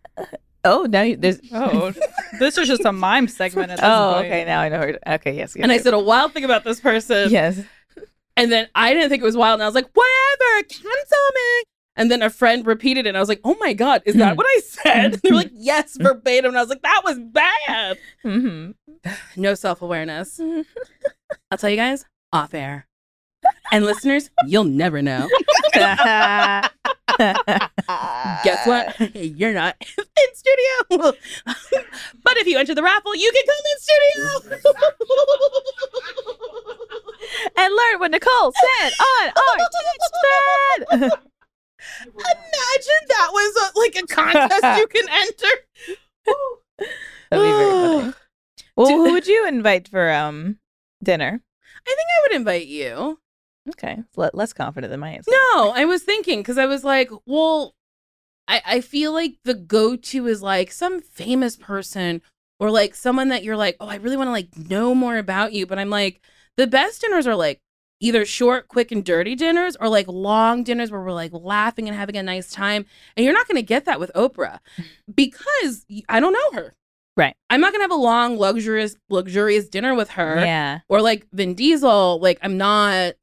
[0.66, 1.92] Oh, now you- there's Oh,
[2.40, 4.28] this is just a mime segment at this Oh, point.
[4.28, 4.46] okay.
[4.46, 4.98] Now I know her.
[5.16, 5.58] Okay, yes.
[5.58, 7.60] yes and i said a wild thing about this person yes.
[8.38, 9.56] And then I didn't think it was wild.
[9.56, 11.64] And I was like, whatever, cancel me.
[11.96, 13.10] And then a friend repeated it.
[13.10, 15.14] And I was like, oh my God, is that what I said?
[15.24, 16.50] they were like, yes, verbatim.
[16.50, 17.98] And I was like, that was bad.
[18.24, 18.72] hmm
[19.36, 20.40] No self awareness.
[21.52, 22.88] I'll tell you guys off air.
[23.72, 25.28] And listeners, you'll never know.
[25.74, 26.70] Guess
[28.68, 29.16] what?
[29.16, 31.14] You're not in studio.
[32.24, 34.74] but if you enter the raffle, you can come in studio.
[37.58, 39.58] and learn what Nicole said on our
[41.00, 41.12] thread.
[42.08, 45.48] Imagine that was a, like a contest you can enter.
[47.30, 48.14] That'd be very funny.
[48.76, 50.58] Well, who would you invite for um
[51.04, 51.42] dinner?
[51.86, 53.20] I think I would invite you.
[53.70, 55.32] Okay, le- less confident than my answer.
[55.32, 57.76] No, I was thinking because I was like, well,
[58.48, 62.22] I, I feel like the go to is like some famous person
[62.60, 65.54] or like someone that you're like, oh, I really want to like know more about
[65.54, 65.66] you.
[65.66, 66.22] But I'm like,
[66.58, 67.62] the best dinners are like
[68.04, 71.98] either short, quick, and dirty dinners or like long dinners where we're like laughing and
[71.98, 72.86] having a nice time.
[73.16, 74.84] And you're not going to get that with Oprah mm-hmm.
[75.16, 76.74] because I don't know her.
[77.16, 77.36] Right.
[77.50, 81.28] I'm not going to have a long, luxurious, luxurious dinner with her Yeah, or like
[81.32, 82.20] Vin Diesel.
[82.20, 83.14] Like, I'm not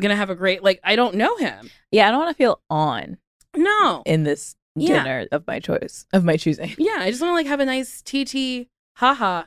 [0.00, 1.70] going to have a great, like, I don't know him.
[1.90, 2.06] yeah.
[2.08, 3.18] I don't want to feel on
[3.56, 4.02] No.
[4.06, 5.02] in this Yeah.
[5.02, 6.74] dinner of my choice, of my choosing.
[6.78, 9.44] Yeah, I just want to like have a nice TT haha.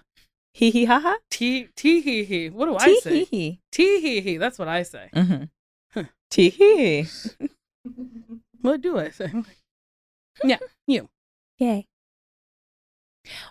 [0.56, 1.18] Hee hee ha ha.
[1.30, 2.50] T T hee hee.
[2.50, 3.10] What do I Tee say?
[3.10, 3.60] hee hee.
[3.74, 4.38] T hee hee.
[4.38, 5.10] That's what I say.
[5.13, 5.44] Mm-hmm.
[5.94, 6.04] Huh.
[6.32, 7.50] Tee hee hee.
[8.62, 9.32] What do I say?
[10.44, 11.10] Yeah, you.
[11.60, 11.88] Yay.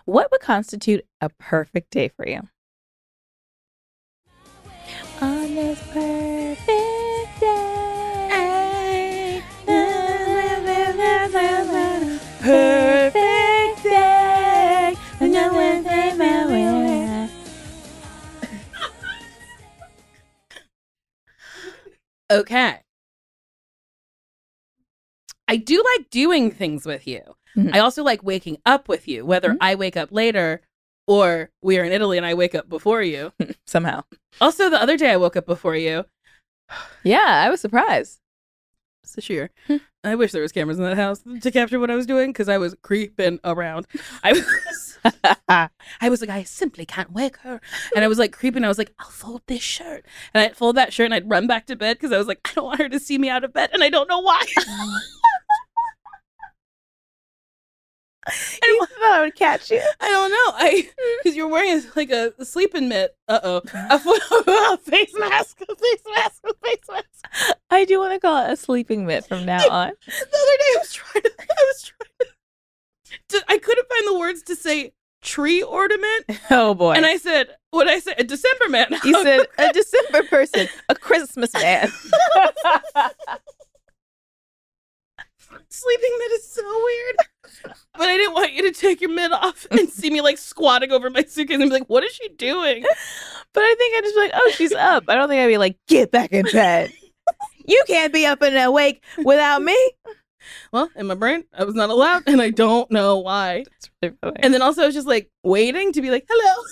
[0.05, 2.41] What would constitute a perfect day for you?
[5.21, 9.41] On this perfect day.
[12.41, 12.74] Perfect
[22.31, 22.79] Okay.
[25.47, 27.21] I do like doing things with you.
[27.55, 27.73] Mhm.
[27.73, 29.57] I also like waking up with you, whether Mhm.
[29.61, 30.61] I wake up later
[31.07, 33.31] or we are in Italy and I wake up before you.
[33.67, 34.03] Somehow.
[34.41, 36.05] Also, the other day I woke up before you.
[37.03, 38.19] Yeah, I was surprised.
[39.05, 39.49] So sure.
[39.67, 39.77] Hmm.
[40.03, 42.47] I wish there was cameras in that house to capture what I was doing because
[42.47, 43.87] I was creeping around.
[44.23, 44.99] I was,
[45.99, 47.59] I was like, I simply can't wake her,
[47.95, 48.63] and I was like creeping.
[48.63, 51.47] I was like, I'll fold this shirt, and I'd fold that shirt, and I'd run
[51.47, 53.43] back to bed because I was like, I don't want her to see me out
[53.43, 54.43] of bed, and I don't know why.
[58.63, 59.81] you thought I would catch you.
[59.99, 60.53] I don't know.
[60.55, 60.89] I
[61.23, 63.15] because you're wearing like a, sleeping mitt.
[63.27, 67.57] Uh oh, a, a face mask, a face mask, a face mask.
[67.69, 69.91] I do want to call it a sleeping mitt from now on.
[70.05, 72.29] The other day I was trying to, I was trying
[73.29, 76.93] to, to I couldn't find the words to say tree ornament, Oh boy.
[76.93, 78.87] and I said, what I said, a December man.
[79.03, 81.89] you said a December person, a Christmas man.
[85.69, 87.15] sleeping mitt is so weird.
[87.97, 90.91] But I didn't want you to take your mitt off and see me like squatting
[90.91, 92.83] over my suitcase and be like, what is she doing?
[93.53, 95.05] But I think I'd just be like, oh, she's up.
[95.07, 96.91] I don't think I'd be like, get back in bed.
[97.65, 99.77] you can't be up and awake without me.
[100.71, 103.65] Well, in my brain, I was not allowed, and I don't know why.
[104.01, 104.15] Really.
[104.35, 106.63] And then also, I was just like waiting to be like, hello.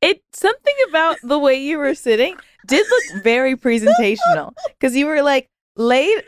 [0.00, 5.22] it something about the way you were sitting did look very presentational because you were
[5.22, 6.22] like laid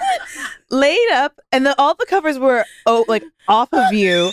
[0.70, 4.30] laid up and the, all the covers were oh like off of you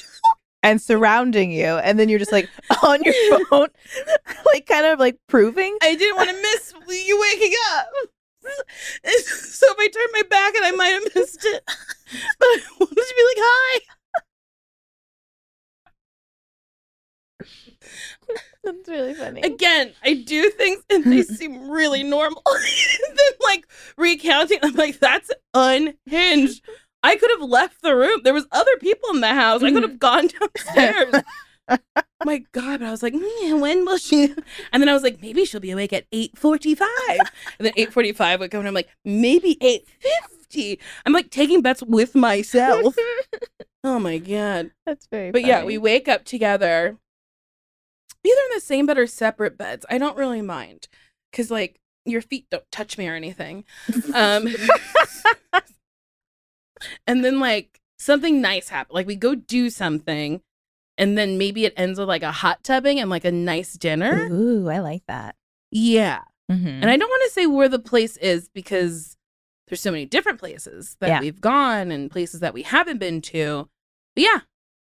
[0.61, 2.49] and surrounding you and then you're just like
[2.83, 3.13] on your
[3.49, 3.67] phone
[4.45, 6.73] like kind of like proving I didn't want to miss
[7.05, 7.87] you waking up.
[9.05, 11.63] So if I turned my back and I might have missed it.
[11.65, 13.79] But I wanted to be like, hi.
[18.73, 22.41] that's really funny Again, I do things and they seem really normal.
[23.15, 26.63] Then like recounting, I'm like, that's unhinged.
[27.03, 28.21] I could have left the room.
[28.23, 29.61] There was other people in the house.
[29.61, 31.23] I could have gone downstairs.
[32.25, 34.33] My God, but I was like, "Mm, when will she?
[34.71, 36.87] And then I was like, maybe she'll be awake at eight forty-five.
[37.59, 40.79] And then eight forty-five would come, and I'm like, maybe eight fifty.
[41.05, 42.95] I'm like taking bets with myself.
[43.83, 44.71] oh my God!
[44.85, 46.97] that's very But yeah, we wake up together,
[48.25, 49.85] either in the same bed or separate beds.
[49.89, 50.87] I don't really mind
[51.31, 53.63] because like your feet don't touch me or anything.
[54.13, 54.47] Um,
[57.07, 58.93] and then like something nice happens.
[58.93, 60.41] Like we go do something,
[60.97, 64.27] and then maybe it ends with like a hot tubbing and like a nice dinner.
[64.31, 65.35] ooh i like that
[65.71, 66.67] Yeah, Mhm.
[66.81, 69.15] and I don't want to say where the place is because
[69.67, 71.19] there's so many different places that Yeah.
[71.21, 73.69] we've gone and places that we haven't been to.
[74.15, 74.39] But yeah,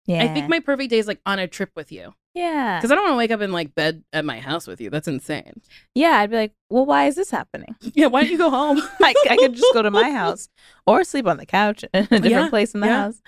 [0.07, 2.15] yeah I think my perfect day is like on a trip with you.
[2.39, 4.81] Yeah Because I don't want to wake up in like bed at my house with
[4.81, 4.91] you.
[4.91, 5.61] That's insane.
[5.95, 8.79] yeah i'd be like well why is this happening Yeah, why don't you go home?
[9.03, 10.49] I, I could just go to my house
[10.87, 13.03] or sleep on the couch in a different Yeah, place in the yeah.
[13.03, 13.21] house.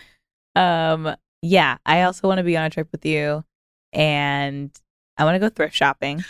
[0.57, 3.45] Um, yeah, I also want to be on a trip with you,
[3.93, 4.71] and
[5.17, 6.23] I want to go thrift shopping.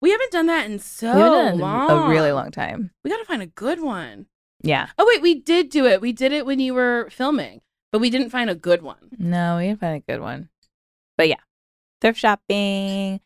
[0.00, 1.90] We haven't done that in so done long.
[1.90, 2.90] a really long time.
[3.04, 4.26] We gotta find a good one.
[4.62, 6.00] Yeah, Oh wait, we did do it.
[6.00, 9.10] We did it when you were filming, but we didn't find a good one.
[9.18, 10.48] no, we didn't find a good one,
[11.18, 11.42] but yeah,
[12.02, 13.20] thrift shopping,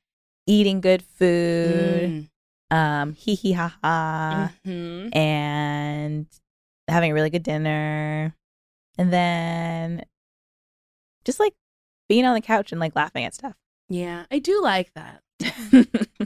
[0.46, 2.28] eating good food,
[2.70, 5.16] um, hee hee ha ha, Mhm.
[5.16, 6.26] and
[6.86, 8.36] having a really good dinner,
[8.98, 10.04] and then
[11.24, 11.54] just like
[12.08, 13.56] being on the couch and like laughing at stuff.
[13.88, 15.22] Yeah, I do like that.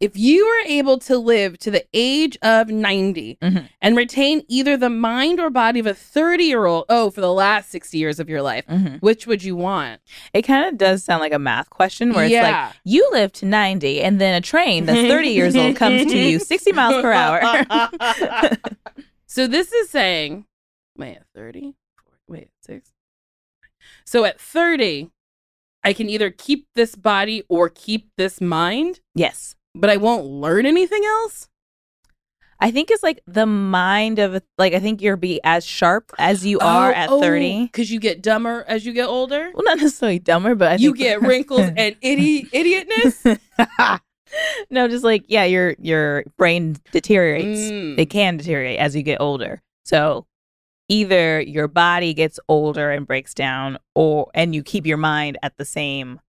[0.00, 3.68] If you were able to live to the age of 90 Mhm.
[3.82, 7.30] and retain either the mind or body of a 30 year old, oh, for the
[7.32, 9.02] last 60 years of your life, Mhm.
[9.02, 10.00] which would you want?
[10.32, 13.44] It kind of does sound like a math question where it's like you live to
[13.46, 17.12] 90 and then a train that's 30 years old comes to you 60 miles per
[17.12, 17.40] hour.
[19.26, 20.46] so this is saying,
[20.96, 21.74] wait, 30?
[22.26, 22.92] Wait, six?
[24.06, 25.10] So at 30,
[25.84, 29.56] I can either keep this body or keep this mind, yes.
[29.74, 31.48] But I won't learn anything else?
[32.62, 36.44] I think it's like the mind of like I think you're be as sharp as
[36.44, 37.64] you are at thirty.
[37.64, 39.50] Because you get dumber as you get older.
[39.54, 43.40] Well, not necessarily dumber, but I you get wrinkles and idi- idiotness.
[44.70, 47.60] no, just like yeah, your your brain deteriorates.
[47.60, 47.98] Mm.
[47.98, 49.62] It can deteriorate as you get older.
[49.86, 50.26] So
[50.88, 55.56] either your body gets older and breaks down, or and you keep your mind at
[55.56, 56.20] the same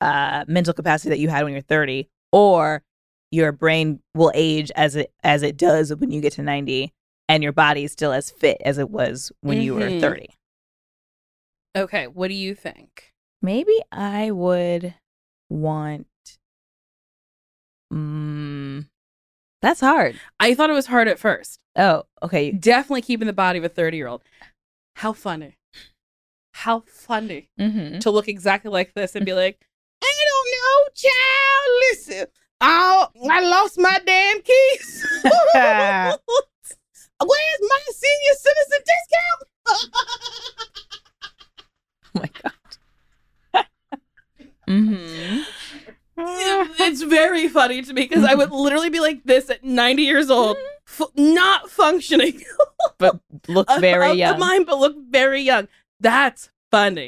[0.00, 2.82] uh, mental capacity that you had when you're 30, or
[3.30, 6.92] your brain will age as it as it does when you get to 90,
[7.28, 10.00] and your body is still as fit as it was when you were Mhm.
[10.00, 10.28] 30.
[11.76, 13.12] Okay, what do you think?
[13.42, 14.94] Maybe I would
[15.48, 16.06] want.
[17.92, 18.86] Mm,
[19.62, 20.18] that's hard.
[20.40, 21.58] I thought it was hard at first.
[21.76, 22.50] Oh, okay.
[22.52, 24.22] Definitely keeping the body of a 30 year old.
[24.96, 25.56] How funny.
[26.52, 28.00] How funny Mm-hmm.
[28.00, 29.60] to look exactly like this and be like,
[30.02, 31.68] I don't know, child.
[31.90, 32.26] Listen,
[32.60, 35.06] oh, I lost my damn keys.
[37.20, 39.44] Where's my senior citizen discount?
[42.14, 43.66] Oh my god.
[44.68, 45.42] mm-hmm.
[46.82, 50.30] it's very funny to me because I would literally be like this at 90 years
[50.30, 50.56] old,
[50.88, 52.42] f- not functioning.
[52.98, 54.38] But look of- very of the young.
[54.40, 55.68] mind, but look very young.
[56.00, 57.06] That's funny.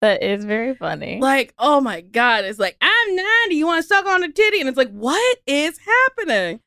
[0.00, 1.20] That, is very funny.
[1.20, 2.44] like, oh my God.
[2.44, 3.54] It's like, I'm 90.
[3.54, 4.60] You want to suck on a titty?
[4.60, 6.60] And it's like, what is happening?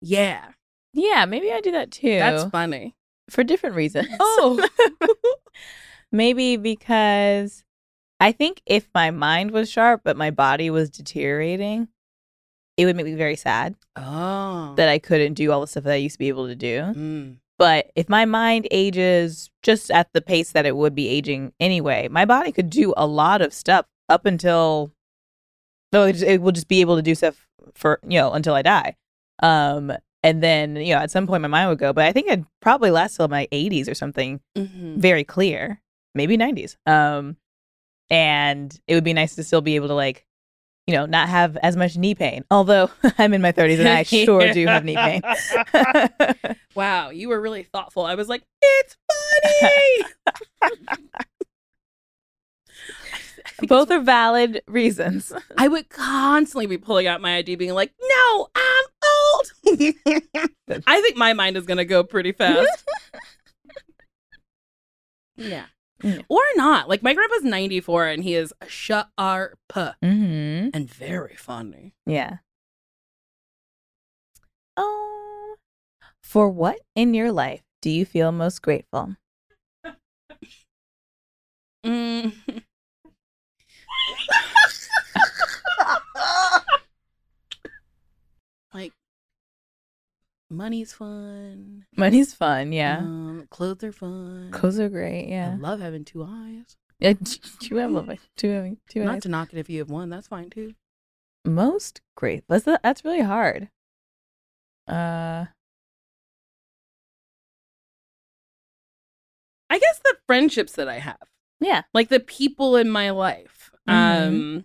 [0.00, 0.48] Yeah,
[0.92, 2.18] yeah, maybe I do that too.
[2.18, 2.96] that's funny.
[3.28, 4.08] for different reasons.
[4.20, 4.66] Oh.
[6.12, 7.62] maybe because
[8.18, 11.88] I think if my mind was sharp but my body was deteriorating,
[12.76, 14.74] it would make me very sad oh.
[14.76, 16.80] that I couldn't do all the stuff that I used to be able to do.
[16.80, 17.36] Mm.
[17.60, 22.08] But if my mind ages just at the pace that it would be aging anyway,
[22.08, 24.92] my body could do a lot of stuff up until
[25.92, 28.62] no, it, it will just be able to do stuff for you know until I
[28.62, 28.96] die.
[29.42, 29.92] Um,
[30.22, 32.46] and then you know at some point my mind would go, but I think I'd
[32.62, 34.96] probably last till my 80s or something, Mhm.
[34.96, 35.82] very clear,
[36.14, 36.78] maybe 90s.
[36.86, 37.36] Um,
[38.08, 40.24] and it would be nice to still be able to like,
[40.90, 42.44] you know, not have as much knee pain.
[42.50, 45.22] Although I'm in my 30s and I sure do have knee pain.
[46.74, 48.04] wow, you were really thoughtful.
[48.04, 48.96] I was like, it's
[49.40, 50.04] funny.
[53.68, 55.32] Both are valid reasons.
[55.56, 59.52] I would constantly be pulling out my ID, being like, "No, I'm old."
[60.86, 62.84] I think my mind is gonna go pretty fast.
[65.36, 65.66] yeah.
[66.02, 66.20] Yeah.
[66.28, 66.88] or not.
[66.88, 70.68] Like my grandpa's ninety four, and he is sharp Mm-hmm.
[70.72, 71.94] and very funny.
[72.06, 72.38] Yeah.
[74.76, 75.54] Um,
[76.22, 79.16] for what in your life do you feel most grateful?
[81.82, 82.34] Mm.
[88.74, 88.92] like
[90.50, 91.84] money's fun.
[91.96, 92.98] Money's fun, yeah.
[92.98, 94.50] Um, clothes are fun.
[94.52, 95.52] Clothes are great, yeah.
[95.52, 96.76] I love having two eyes.
[96.98, 97.14] Yeah,
[97.60, 99.22] two have love, two having two Not eyes.
[99.22, 100.74] to knock it if you have one, that's fine too.
[101.46, 102.44] Most great.
[102.48, 103.70] That's that's really hard.
[104.86, 105.46] Uh,
[109.70, 111.22] I guess the friendships that I have,
[111.60, 111.82] yeah.
[111.94, 113.70] like the people in my life.
[113.88, 114.26] Mhm.
[114.28, 114.64] Um,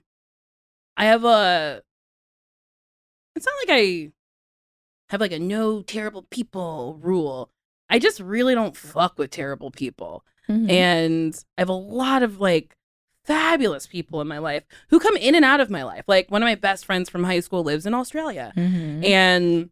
[0.98, 1.82] I have a.
[3.36, 4.12] It's not like I
[5.10, 7.52] have like a no terrible people rule.
[7.90, 10.24] I just really don't fuck with terrible people.
[10.50, 10.70] Mhm.
[10.72, 12.76] And I have a lot of like
[13.24, 16.04] fabulous people in my life who come in and out of my life.
[16.08, 18.54] Like one of my best friends from high school lives in Australia.
[18.56, 19.06] Mhm.
[19.06, 19.70] And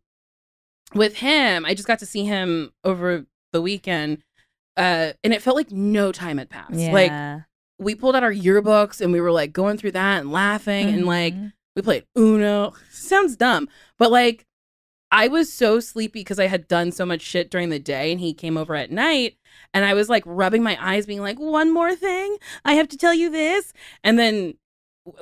[0.95, 4.19] with him, I just got to see him over the weekend.
[4.77, 6.73] Uh, and it felt like no time had passed.
[6.73, 7.11] Like
[7.79, 11.05] we pulled out our yearbooks and we were like going through that and laughing and
[11.05, 11.53] like Mhm.
[11.75, 12.73] we played Uno.
[12.91, 13.67] Sounds dumb,
[13.99, 14.45] but like
[15.13, 18.19] I was so sleepy because I had done so much shit during the day and
[18.19, 19.37] he came over at night
[19.71, 22.97] and I was like rubbing my eyes being like one more thing, I have to
[22.97, 23.73] tell you this.
[24.03, 24.55] And then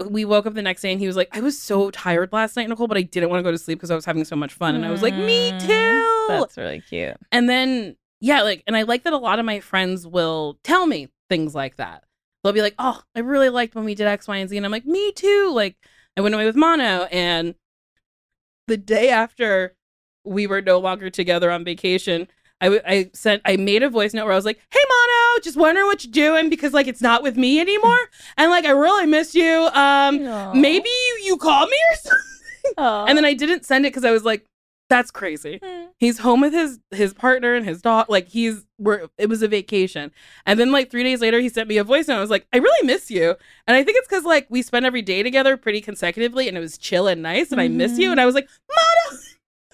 [0.10, 2.56] we woke up the next day and he was like I was so tired last
[2.56, 4.38] night, Nicole, but I didn't want to go to sleep because I was having so
[4.38, 6.26] much fun and I was like me Mm, too.
[6.30, 7.18] That's really cute.
[7.34, 10.88] And then, yeah, like, and I like that a lot of my friends will tell
[10.88, 12.06] me things like that.
[12.44, 14.56] They'll be like, oh, I really liked when we did X, Y, and Z.
[14.56, 15.52] And I'm like, me too.
[15.54, 15.76] Like,
[16.16, 17.04] I went away with Mono.
[17.12, 17.56] And
[18.68, 19.76] the day after
[20.24, 22.28] we were no longer together on vacation,
[22.60, 25.42] I, w- I sent, I made a voice note where I was like, hey, Mono,
[25.44, 27.98] just wondering what you're doing because, like, it's not with me anymore.
[28.38, 29.68] and, like, I really miss you.
[29.74, 33.10] Um, maybe you, you call me or something.
[33.10, 34.46] And then I didn't send it because I was like,
[34.90, 35.62] that's crazy
[36.00, 39.48] he's home with his his partner and his dog like he's we're it was a
[39.48, 40.12] vacation
[40.46, 42.46] and then like three days later he sent me a voice note i was like
[42.52, 43.34] i really miss you
[43.68, 46.60] and i think it's because like we spent every day together pretty consecutively and it
[46.60, 48.12] was chill and nice and i miss you Mhm.
[48.12, 49.18] and i was like Mono!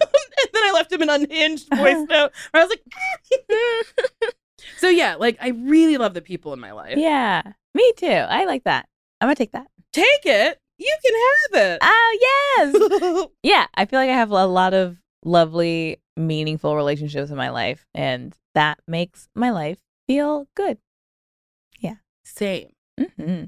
[0.00, 4.32] and then I left him an unhinged voice note where I was like,
[4.78, 6.96] so yeah, like I really love the people in my life.
[6.96, 7.42] yeah,
[7.74, 8.06] me too.
[8.06, 8.88] I like that.
[9.20, 9.66] I'm gonna take that.
[9.92, 10.58] Take it.
[10.78, 11.78] You can have it.
[11.82, 13.28] Oh yes.
[13.42, 17.84] yeah, I feel like I have a lot of lovely, meaningful relationships in my life,
[17.94, 20.78] and that makes my life feel good.
[21.80, 21.96] Yeah.
[22.24, 22.70] Same.
[23.16, 23.44] hmm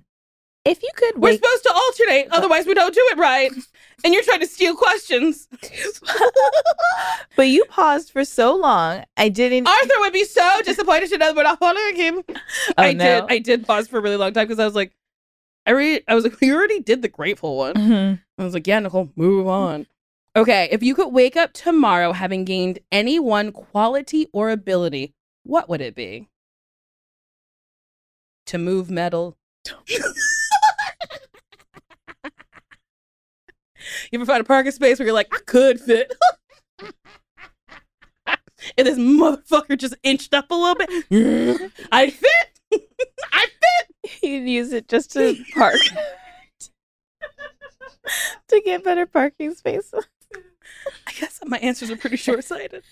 [0.64, 3.50] If you could We're supposed to alternate, otherwise we don't do it right.
[4.04, 5.48] And you're trying to steal questions.
[7.36, 9.66] but you paused for so long, I didn't.
[9.66, 12.22] Arthur would be so disappointed to know we're not following him.
[12.28, 12.34] Oh,
[12.76, 13.04] I no.
[13.04, 13.24] did.
[13.28, 14.92] I did pause for a really long time because I was like,
[15.66, 17.74] I re- I was like, you already did the grateful one.
[17.74, 18.20] Mhm.
[18.38, 19.86] I was like, yeah, Nicole, move on.
[20.36, 25.68] Okay, if you could wake up tomorrow having gained any one quality or ability, what
[25.68, 26.28] would it be?
[28.46, 29.36] To move metal.
[34.10, 36.14] you ever find a parking space where you're like, I could fit?
[38.76, 41.72] and this motherfucker just inched up a little bit.
[41.92, 42.60] I fit.
[43.32, 44.22] I fit.
[44.22, 45.76] You'd use it just to park.
[48.48, 50.06] to get better parking spaces.
[51.06, 52.84] I guess my answers are pretty short sighted.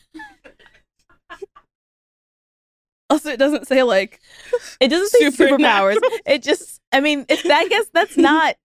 [3.10, 4.20] Also, it doesn't say like
[4.80, 5.96] It doesn't say superpowers.
[6.26, 8.56] It just, I mean, it's, I guess that's not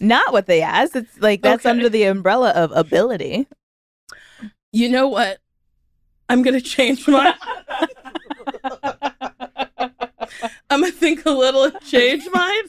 [0.00, 0.96] not what they asked.
[0.96, 1.70] It's like that's Okay.
[1.70, 3.46] under the umbrella of ability.
[4.72, 5.38] you know what?
[6.28, 7.34] I'm gonna change my.
[10.70, 12.64] I'm gonna think a little and change mine.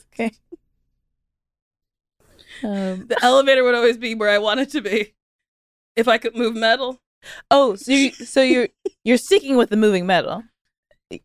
[2.64, 5.14] Um, The elevator would always be where I want it to be.
[5.96, 7.00] If I could move metal.
[7.50, 8.68] oh, so you, so you're
[9.04, 10.44] you're sticking with the moving metal.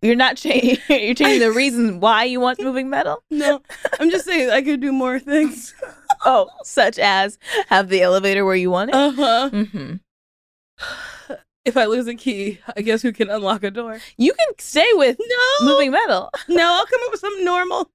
[0.03, 0.79] You're not changing.
[0.89, 3.23] You're changing the reason why you want moving metal.
[3.31, 3.63] No,
[3.99, 5.75] I'm just saying I could do more things.
[6.27, 8.95] Oh, such as have the elevator where you want it.
[8.95, 9.49] Uh huh.
[9.51, 9.95] hmm
[11.65, 13.99] If I lose a key, I guess who can unlock a door?
[14.19, 16.31] You can stay with No, moving metal.
[16.49, 17.91] No, I'll come up with something normal.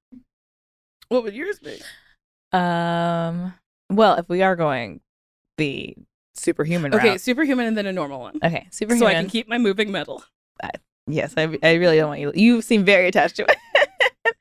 [1.08, 1.80] What would yours be?
[2.52, 3.54] Um.
[3.90, 5.00] Well, if we are going
[5.58, 5.94] the
[6.34, 7.20] superhuman Okay, route.
[7.20, 8.38] superhuman and then a normal one.
[8.42, 8.98] Okay, superhuman.
[8.98, 10.24] So I can keep my moving metal.
[11.06, 12.32] Yes, I, I really don't want you.
[12.34, 13.56] You seem very attached to it.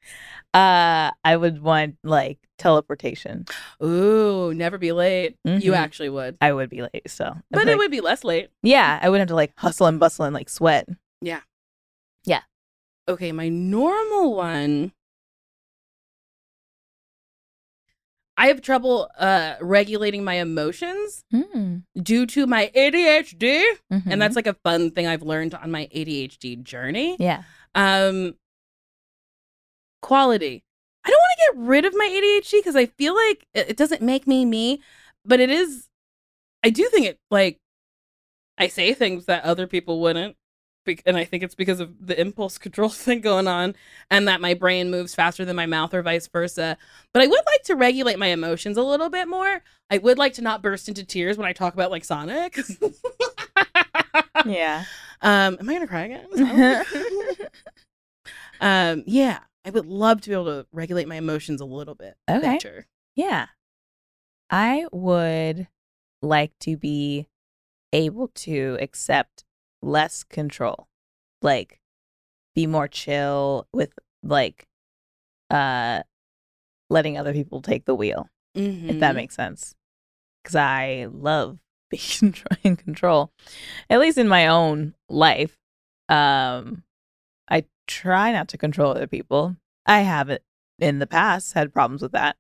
[0.54, 3.46] uh, I would want like teleportation.
[3.84, 5.36] Ooh, never be late.
[5.44, 5.76] You Mhm.
[5.78, 6.38] actually would.
[6.42, 7.36] I would be late, so.
[7.52, 8.50] But it would be less late.
[8.64, 10.88] Yeah, I wouldn't have to like hustle and bustle and like sweat.
[11.22, 11.42] Yeah.
[12.26, 12.42] Yeah.
[13.08, 14.92] Okay, my normal one.
[18.38, 21.84] I have trouble uh regulating my emotions Mm.
[22.02, 24.04] due to my ADHD, Mhm.
[24.08, 27.16] and that's like a fun thing I've learned on my ADHD journey.
[27.20, 27.44] yeah.
[27.74, 28.36] Um
[30.02, 30.64] quality.
[31.04, 33.78] I don't want to get rid of my ADHD because I feel like it, it
[33.78, 34.82] doesn't make me me,
[35.24, 35.90] but it is
[36.64, 37.60] I do think it like
[38.58, 40.36] I say things that other people wouldn't.
[41.06, 43.76] And I think it's because of the impulse control thing going on,
[44.10, 46.78] and that my brain moves faster than my mouth, or vice versa.
[47.14, 49.62] But I would like to regulate my emotions a little bit more.
[49.90, 52.58] I would like to not burst into tears when I talk about like Sonic.
[54.46, 54.84] Yeah.
[55.22, 57.36] um, am I gonna cry again?
[58.62, 62.16] um, yeah, I would love to be able to regulate my emotions a little bit
[62.30, 62.42] Okay.
[62.42, 62.88] better.
[63.16, 63.48] Yeah.
[64.50, 65.68] I would
[66.22, 67.28] like to be
[67.94, 69.45] able to accept
[69.86, 70.88] less control.
[71.42, 71.80] Like
[72.56, 73.92] be more chill with
[74.24, 74.66] like
[75.50, 76.02] uh
[76.90, 79.16] letting other people take the wheel, if that Mhm.
[79.16, 79.76] makes sense.
[80.44, 81.60] Cuz I love
[81.90, 83.32] being in control.
[83.90, 85.58] At least in my own life.
[86.10, 86.84] Um
[87.50, 89.56] I try not to control other people.
[89.86, 90.42] I haven't
[90.80, 92.36] in the past had problems with that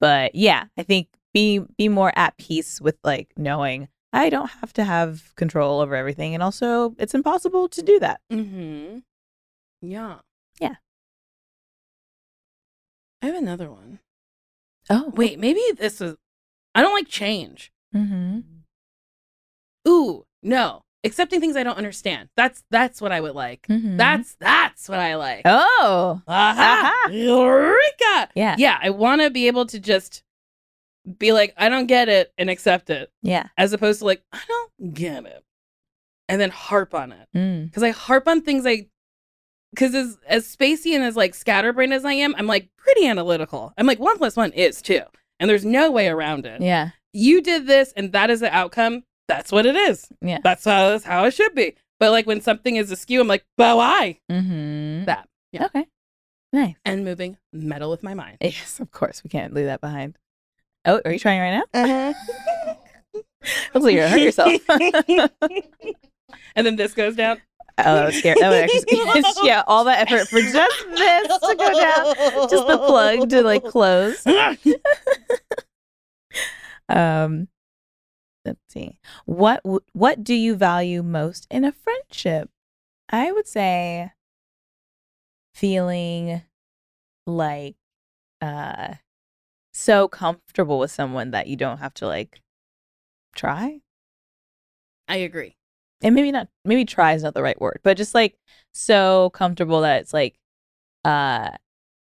[0.00, 4.72] but yeah i think be be more at peace with like knowing i don't have
[4.72, 8.98] to have control over everything and also it's impossible to do that Mm-hmm.
[9.82, 10.16] Yeah.
[10.60, 10.76] Yeah.
[13.22, 13.98] I have another one.
[14.90, 16.16] oh Wait, maybe this is.
[16.74, 17.72] I don't like change.
[17.94, 18.40] mm-hmm.
[19.88, 20.82] Ooh, no.
[21.04, 22.28] Accepting things I don't understand.
[22.36, 23.66] That's that's what I would like.
[23.68, 23.96] Mhm.
[23.96, 25.42] That's that's what I like.
[25.44, 26.92] oh Aha!
[27.06, 27.10] Aha.
[27.12, 28.30] Eureka!
[28.34, 30.22] yeah Yeah, I want to be able to just
[31.18, 34.40] be like, I don't get it, and accept it, yeah as opposed to like, I
[34.46, 35.44] don't get it,
[36.28, 37.28] and then harp on it.
[37.34, 37.66] mm.
[37.66, 38.86] because I harp on things I
[39.70, 43.72] because as as spacey and as like scatterbrained as I am, I'm like pretty analytical.
[43.76, 45.02] I'm like one plus one is two,
[45.38, 46.60] and there's no way around it.
[46.60, 49.04] yeah You did this, and that is the outcome.
[49.28, 50.08] That's what it is.
[50.20, 50.38] Yeah.
[50.42, 51.76] that's how that's how it should be.
[51.98, 55.04] But like when something is askew, I'm like, but why mm-hmm.
[55.04, 55.28] that?
[55.52, 55.86] Yeah, okay
[56.52, 58.38] nice and moving metal with my mind.
[58.40, 60.16] yes of course we can't leave that behind
[60.86, 62.14] oh are you trying right now Uh-huh.
[63.74, 64.52] Looks like you're gonna hurt yourself.
[66.56, 67.40] and then this goes down.
[67.78, 68.40] oh, was scary.
[68.40, 72.78] That would actually, yeah, all that effort for just this to go down, just the
[72.78, 74.26] plug to like close.
[76.88, 77.48] Um,
[78.44, 78.98] let's see.
[79.26, 79.60] What
[79.92, 82.50] what do you value most in a friendship?
[83.10, 84.12] I would say
[85.54, 86.42] feeling
[87.26, 87.76] like
[88.40, 88.94] uh
[89.76, 92.40] so comfortable with someone that you don't have to like
[93.34, 93.80] try.
[95.08, 95.56] I agree.
[96.02, 98.36] And maybe not maybe try is not the right word, but just like
[98.72, 100.36] so comfortable that it's like
[101.04, 101.50] uh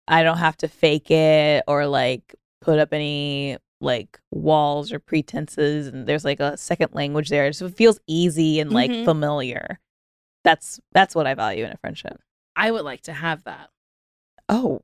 [0.07, 5.88] I don't have to fake it or like put up any like walls or pretenses
[5.88, 7.51] and there's like a second language there.
[7.53, 9.05] So it feels easy and like Mhm.
[9.05, 9.80] familiar.
[10.43, 12.20] That's that's what I value in a friendship.
[12.55, 13.70] I would like to have that.
[14.49, 14.82] Oh,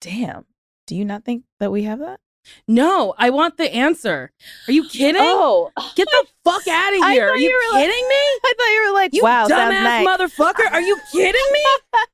[0.00, 0.46] damn.
[0.86, 2.20] Do you not think that we have that?
[2.68, 4.30] No, I want the answer.
[4.68, 5.20] Are you kidding?
[5.20, 7.28] Oh, Get the fuck out of here.
[7.30, 8.14] Are you, you were like- kidding me?
[8.14, 10.06] I thought you were like, You wow, dumbass nice.
[10.06, 10.70] motherfucker.
[10.72, 11.64] Are you kidding me?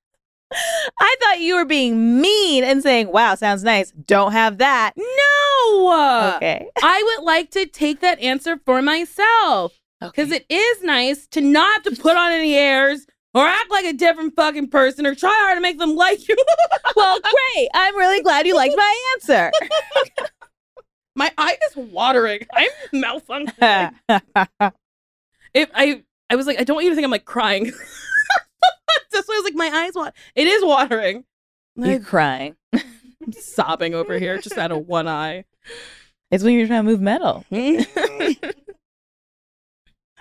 [1.01, 3.91] I thought you were being mean and saying, wow, sounds nice.
[3.93, 4.93] Don't have that.
[4.97, 6.33] No.
[6.37, 6.69] Okay.
[6.83, 11.85] I would like to take that answer for myself because it is nice to not
[11.85, 15.35] have to put on any airs or act like a different fucking person or try
[15.45, 16.37] hard to make them like you.
[16.97, 17.69] well, great.
[17.75, 19.51] I'm really glad you liked my answer.
[21.15, 22.47] My eye is watering.
[22.55, 23.93] I'm malfunctioning.
[25.53, 27.65] if I I was like, I don't want you to think I'm like crying.
[29.13, 30.13] That's why I was like, my eyes water.
[30.35, 31.25] It is watering.
[31.77, 32.57] You're crying.
[32.73, 35.45] I'm sobbing over here just out of one eye.
[36.31, 37.45] It's when you're trying to move metal.
[37.53, 38.39] I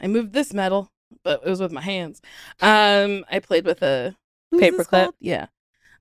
[0.07, 0.89] moved this metal,
[1.24, 2.22] but it was with my hands.
[2.61, 4.15] Um, I played with a
[4.53, 5.13] Paperclip?
[5.19, 5.47] Yeah.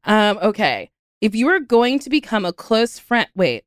[0.05, 0.91] Um, okay.
[1.21, 3.65] If you were going to become a close friend, wait.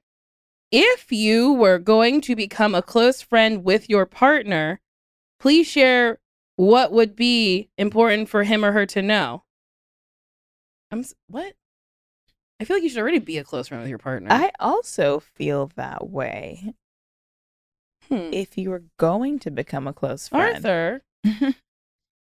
[0.72, 4.82] If you were going to become a close friend with your partner,
[5.40, 6.20] please share
[6.56, 9.44] what would be important for him or her to know.
[10.92, 11.54] I'm what?
[12.60, 14.30] I feel like you should already be a close friend with your partner.
[14.32, 16.74] I also feel that way.
[18.10, 18.30] Hmm.
[18.32, 21.02] If you were going to become a close friend Arthur.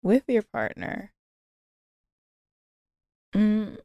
[0.03, 1.12] with your partner,
[3.35, 3.78] mm,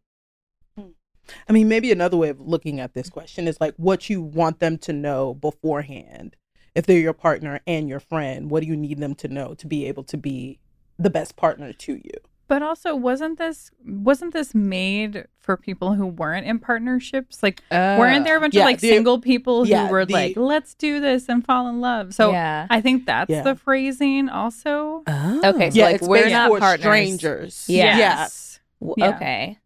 [1.47, 4.59] I mean, maybe another way of looking at this question is like what you want
[4.59, 6.35] them to know beforehand.
[6.75, 9.67] If they're your partner and your friend, what do you need them to know to
[9.67, 10.59] be able to be
[10.97, 12.11] the best partner to you?
[12.49, 17.43] But also, wasn't this wasn't this made for people who weren't in partnerships?
[17.43, 20.35] Like, weren't there a bunch yeah, of like the- single people who were the- like,
[20.35, 22.15] "Let's do this and fall in love"?
[22.15, 22.65] So yeah.
[22.71, 23.43] I think that's Yeah.
[23.43, 24.29] the phrasing.
[24.29, 26.81] Also, Okay, so yeah, like, it's we're based not for partners.
[26.81, 27.65] strangers.
[27.69, 27.97] Yeah.
[27.99, 28.59] Yes.
[28.81, 29.09] W- Yeah.
[29.15, 29.59] Okay.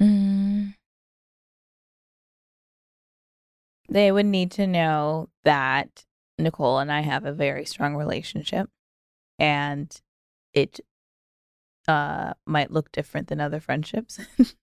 [0.00, 0.74] Mm.
[3.88, 6.04] They would need to know that
[6.38, 8.68] Nicole and I have a very strong relationship
[9.38, 10.00] and
[10.52, 10.80] it
[11.88, 14.18] uh might look different than other friendships.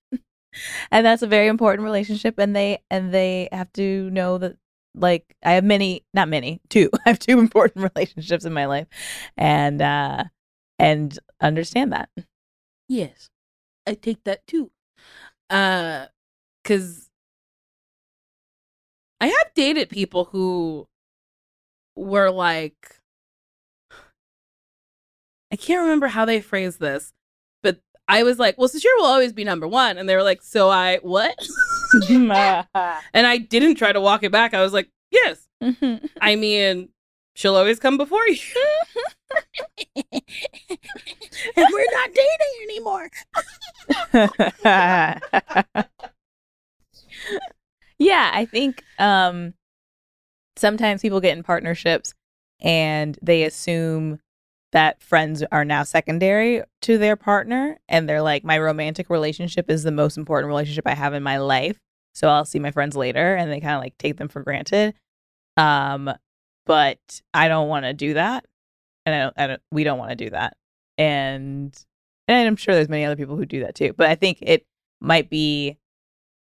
[0.92, 4.56] and that's a very important relationship and they and they have to know that
[4.96, 6.90] like I have many not many, two.
[7.06, 8.88] I have two important relationships in my life.
[9.38, 10.26] And uh
[10.80, 12.10] and understand that.
[12.88, 13.30] Yes,
[13.88, 14.72] I take that too.
[15.50, 16.08] Uh,
[16.64, 17.10] cause
[19.20, 20.88] I have dated people who
[21.96, 23.01] were like,
[25.52, 27.14] I can't remember how they phrased this,
[27.62, 29.98] but I was like, well, Sasheer will always be number one.
[29.98, 31.36] And they were like, so I, what?
[32.10, 34.54] and I didn't try to walk it back.
[34.54, 35.48] I was like, yes.
[36.22, 36.90] I mean,
[37.36, 38.38] she'll always come before you.
[41.56, 43.10] and we're not dating anymore.
[47.98, 49.54] yeah, I think um
[50.56, 52.14] sometimes people get in partnerships
[52.62, 54.20] and they assume
[54.72, 59.84] that friends are now secondary to their partner and they're like my romantic relationship is
[59.84, 61.78] the most important relationship I have in my life.
[62.14, 64.94] So I'll see my friends later and they kind of like take them for granted.
[65.58, 66.12] Um
[66.66, 67.00] but
[67.34, 68.46] I don't want to do that.
[69.06, 70.56] And I don't, I don't we don't want to do that.
[70.98, 71.78] And
[72.28, 73.94] and I'm sure there's many other people who do that too.
[73.94, 74.66] But I think it
[75.02, 75.78] might be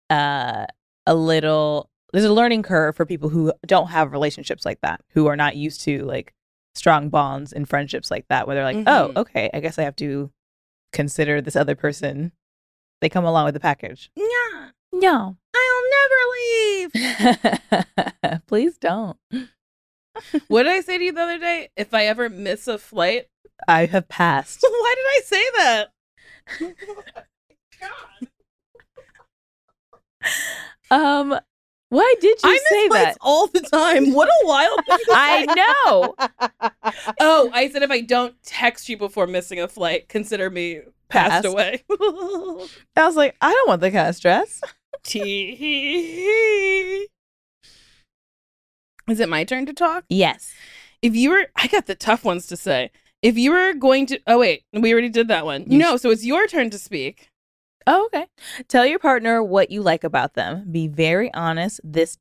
[0.10, 0.66] uh
[1.06, 5.28] a little there's a learning curve for people who don't have relationships like that, who
[5.28, 6.34] are not used to like
[6.78, 8.84] strong bonds and friendships like that, where they're like, Mhm.
[8.88, 10.32] oh, okay, I guess I have to
[10.94, 12.32] consider this other person.
[13.02, 14.10] They come along with the package.
[14.16, 15.38] Yeah, No.
[15.56, 16.92] I'll never leave.
[18.48, 19.18] Please don't.
[20.48, 21.70] what did I say to you the other day?
[21.76, 23.28] If I ever miss a flight,
[23.68, 24.60] I have passed.
[24.68, 25.90] why did I say that?
[30.90, 31.38] Um
[31.90, 33.18] Why did you I say that?
[33.22, 34.14] all the time.
[34.14, 36.16] What a wild thing I know.
[37.20, 41.44] Oh, I said if I don't text you before missing a flight, consider me passed
[41.44, 41.46] Passed.
[41.46, 41.84] away.
[41.90, 44.62] I was like, I don't want the kind of stress.
[45.04, 47.08] Tee.
[49.10, 50.04] Is it my turn to talk?
[50.10, 50.54] Yes.
[51.02, 52.92] If you were, I got the tough ones to say.
[53.22, 55.64] If you were going to, oh wait, we already did that one.
[55.68, 57.30] You no, so it's your turn to speak.
[57.88, 58.28] Oh, okay.
[58.68, 60.70] Tell your partner what you like about them.
[60.70, 62.18] Be very honest this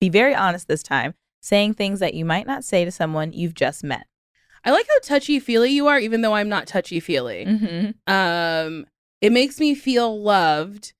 [0.00, 3.54] be very honest this time, saying things that you might not say to someone you've
[3.54, 4.06] just met.
[4.64, 7.46] I like how touchy feely you are, even though I'm not touchy feely.
[7.46, 8.12] Mm-hmm.
[8.12, 8.86] Um,
[9.20, 10.94] it makes me feel loved,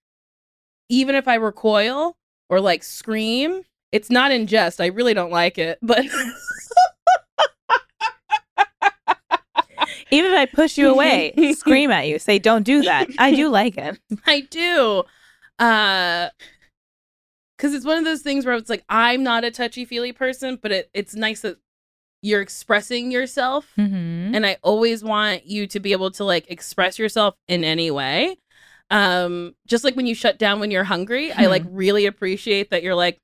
[0.89, 2.17] even if I recoil
[2.49, 3.63] or like scream.
[3.91, 4.81] It's not in jest.
[4.81, 6.05] I really don't like it, but
[10.15, 13.09] Even if I push you away, scream at you, say, Don't do that.
[13.19, 13.99] I do like it.
[14.27, 15.05] I do.
[15.59, 16.29] Uh
[17.57, 20.59] because it's one of those things where it's like I'm not a touchy feely person,
[20.61, 21.57] but it, it's nice that
[22.21, 23.71] you're expressing yourself.
[23.79, 24.35] Mm-hmm.
[24.35, 28.37] And I always want you to be able to like express yourself in any way.
[28.91, 32.83] Um, just like when you shut down when you're hungry, I like really appreciate that
[32.83, 33.19] you're like,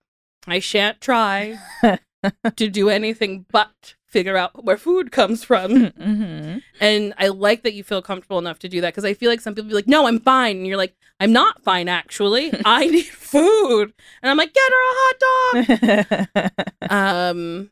[0.46, 1.58] I shan't try
[2.56, 5.70] to do anything but figure out where food comes from.
[5.92, 6.58] Mm-hmm.
[6.80, 9.40] And I like that you feel comfortable enough to do that because I feel like
[9.40, 10.58] some people be like, no, I'm fine.
[10.58, 12.52] And you're like, I'm not fine, actually.
[12.64, 13.92] I need food.
[14.22, 16.90] And I'm like, get her a hot dog.
[16.90, 17.70] um,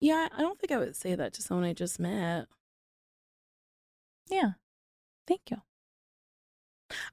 [0.00, 2.46] yeah, I don't think I would say that to someone I just met.
[4.28, 4.52] yeah.
[5.26, 5.58] Thank you.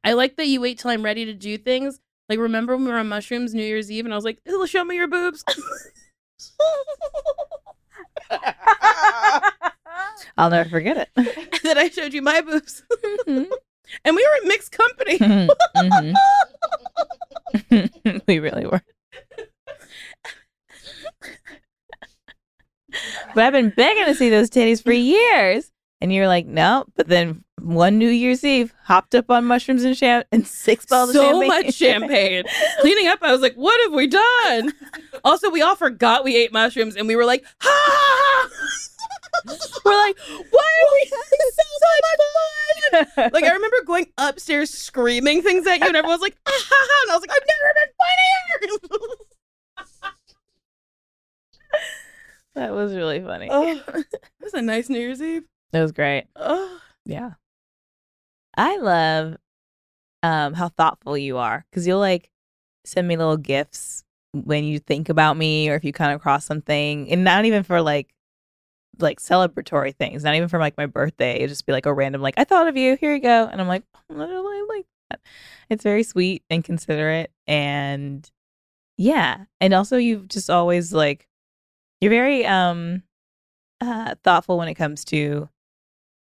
[0.03, 1.99] I like that you wait till I'm ready to do things.
[2.29, 4.83] Like, remember when we were on mushrooms New Year's Eve and I was like, show
[4.83, 5.43] me your boobs.
[10.37, 11.09] I'll never forget it.
[11.15, 12.83] and then I showed you my boobs.
[13.27, 13.47] Mhm.
[14.05, 15.17] and we were in mixed company.
[15.75, 16.13] Mhm.
[18.27, 18.81] we really were.
[23.33, 25.71] but I've been begging to see those titties for years.
[25.99, 26.85] And you're like, no.
[26.95, 31.13] But then one New Year's Eve, hopped up on mushrooms and sham and six bottles
[31.13, 31.47] so of champagne.
[31.47, 32.43] much champagne.
[32.81, 34.73] Cleaning up, I was like, what have we done?
[35.23, 38.49] Also, we all forgot we ate mushrooms and we were like, ha!
[39.85, 40.17] we're like,
[40.51, 41.63] why are we having so
[42.03, 43.31] much fun?
[43.33, 47.03] Like, I remember going upstairs screaming things at you, and everyone's like, ah, ha, ha.
[47.03, 47.91] And I was like, I've never been
[48.95, 50.03] funnier.
[52.55, 53.49] that was really funny.
[53.51, 55.43] oh, it was a nice New Year's Eve.
[55.71, 56.27] That was great.
[56.35, 56.79] Oh.
[57.05, 57.31] Yeah.
[58.57, 59.37] I love
[60.23, 62.31] um how thoughtful you are cuz you'll like
[62.85, 64.03] send me little gifts
[64.33, 67.81] when you think about me or if you come across something and not even for
[67.81, 68.13] like
[68.99, 71.35] like celebratory things, not even for like my birthday.
[71.35, 72.97] It'll just be like a random like I thought of you.
[72.97, 73.47] Here you go.
[73.51, 75.21] And I'm like, "Oh, I like that.
[75.69, 78.29] It's very sweet and considerate and
[78.97, 79.45] yeah.
[79.61, 81.27] And also you've just always like
[82.01, 83.03] you're very um
[83.81, 85.49] uh thoughtful when it comes to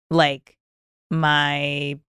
[0.10, 0.58] like
[1.10, 2.00] my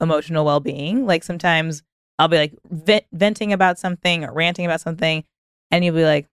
[0.00, 1.82] emotional well-being like sometimes
[2.18, 5.22] i'll be like vent- venting about something or ranting about something
[5.70, 6.26] and you'll be like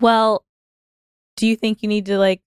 [0.00, 0.44] well
[1.36, 2.40] do you think you need to like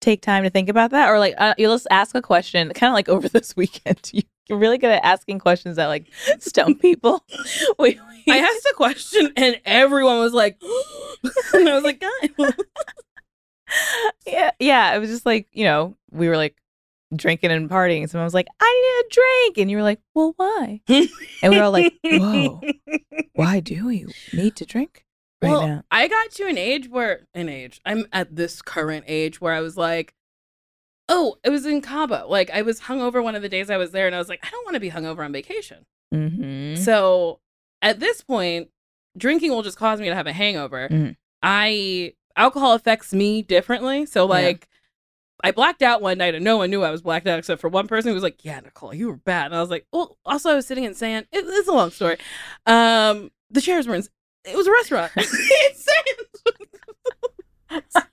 [0.00, 1.10] take time to think about that?
[1.10, 4.10] Or like uh, you'll just ask a question kind of like over this weekend.
[4.14, 6.06] You, you're really good at asking questions that like
[6.38, 7.22] stump people.
[7.78, 10.58] We, we- I asked a question, and everyone was like,
[11.54, 12.02] and I was like,
[14.26, 16.56] yeah yeah it was just like you know we were like
[17.16, 20.32] drinking and partying someone was like i need a drink and you were like well
[20.36, 21.08] why and
[21.52, 22.60] we were all like whoa
[23.34, 25.04] why do you need to drink
[25.42, 29.04] right well, now I got to an age where an age I'm at this current
[29.08, 30.14] age where I was like,
[31.08, 32.26] oh, it was in Cabo.
[32.28, 34.40] Like I was hungover one of the days I was there, and I was like,
[34.46, 35.86] I don't want to be hungover on vacation.
[36.14, 36.76] mm-hmm.
[36.82, 37.40] So
[37.82, 38.68] at this point,
[39.16, 40.88] drinking will just cause me to have a hangover.
[40.88, 41.16] Mhm.
[41.42, 44.06] I alcohol affects me differently.
[44.06, 44.68] So Yeah.
[45.42, 47.68] I blacked out one night and no one knew I was blacked out except for
[47.68, 50.18] one person who was like, "Yeah, Nicole, you were bad." And I was like, "Well,
[50.24, 51.26] also I was sitting in sand.
[51.32, 52.16] It, it's a long story.
[52.66, 54.04] Um, the chairs were in.
[54.44, 55.12] It was a restaurant.
[57.72, 58.06] It's sand.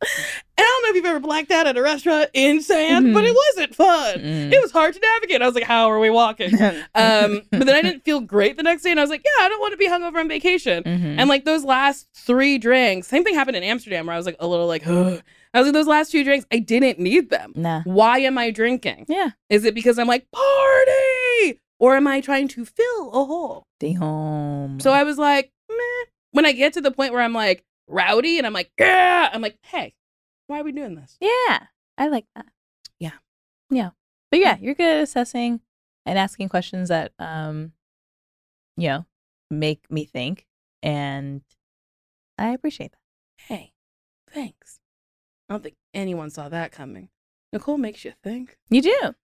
[0.60, 3.24] And I don't know if you've ever blacked out at a restaurant in sand, but
[3.24, 4.18] it wasn't fun.
[4.18, 4.52] Mm.
[4.52, 5.40] It was hard to navigate.
[5.40, 6.50] I was like, "How are we walking?"
[6.94, 9.44] Um, but then I didn't feel great the next day, and I was like, "Yeah,
[9.44, 11.16] I don't want to be hungover on vacation." Mhm.
[11.18, 14.36] And like those last three drinks, same thing happened in Amsterdam where I was like
[14.38, 15.22] a little like, Ugh.
[15.54, 17.52] I was like, those last two drinks, I didn't need them.
[17.56, 19.06] nah Why am I drinking?
[19.08, 23.64] yeah Is it because I'm like party, or am I trying to fill a hole?
[23.78, 26.04] stay home So I was like, meh.
[26.32, 29.40] When I get to the point where I'm like rowdy and I'm like, yeah, I'm
[29.42, 29.94] like, hey,
[30.50, 31.16] why are we doing this?
[31.20, 32.46] yeah i like that
[32.98, 33.18] Yeah.
[33.70, 33.90] yeah
[34.30, 35.60] but yeah you're good at assessing
[36.06, 37.72] and asking questions that um
[38.76, 39.04] you know,
[39.50, 40.46] make me think.
[40.82, 41.42] And
[42.38, 43.44] I appreciate that.
[43.46, 43.72] Hey,
[44.30, 44.80] thanks.
[45.48, 47.10] I don't think anyone saw that coming.
[47.52, 48.56] Nicole makes you think.
[48.70, 49.14] You do.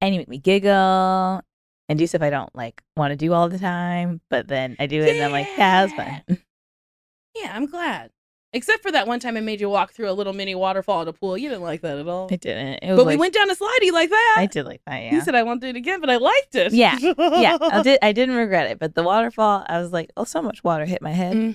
[0.00, 1.40] And you make me giggle
[1.88, 4.86] and do stuff I don't like want to do all the time, but then I
[4.86, 5.92] do it and I'm like, yeah, that's
[6.26, 6.38] fun.
[7.36, 8.10] Yeah, I'm glad.
[8.54, 11.08] Except for that one time I made you walk through a little mini waterfall at
[11.08, 11.36] a pool.
[11.36, 12.28] You didn't like that at all.
[12.30, 12.78] I didn't.
[12.84, 14.36] It was But like, we went down a slidey like that.
[14.38, 15.22] I did like that, yeah.
[15.24, 16.72] said I won't do it again, but I liked it.
[16.72, 17.98] Yeah, yeah, I did.
[18.00, 21.02] I didn't regret it, but the waterfall, I was like, oh, so much water hit
[21.02, 21.34] my head.
[21.34, 21.52] hmm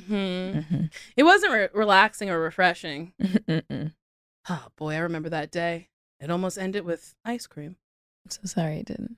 [0.60, 0.92] Mhm.
[1.16, 3.14] It wasn't re- relaxing or refreshing.
[3.22, 3.94] Mm-mm.
[4.50, 5.88] Oh boy, I remember that day.
[6.20, 7.78] It almost ended with ice cream.
[8.26, 9.16] I'm so sorry, I didn't.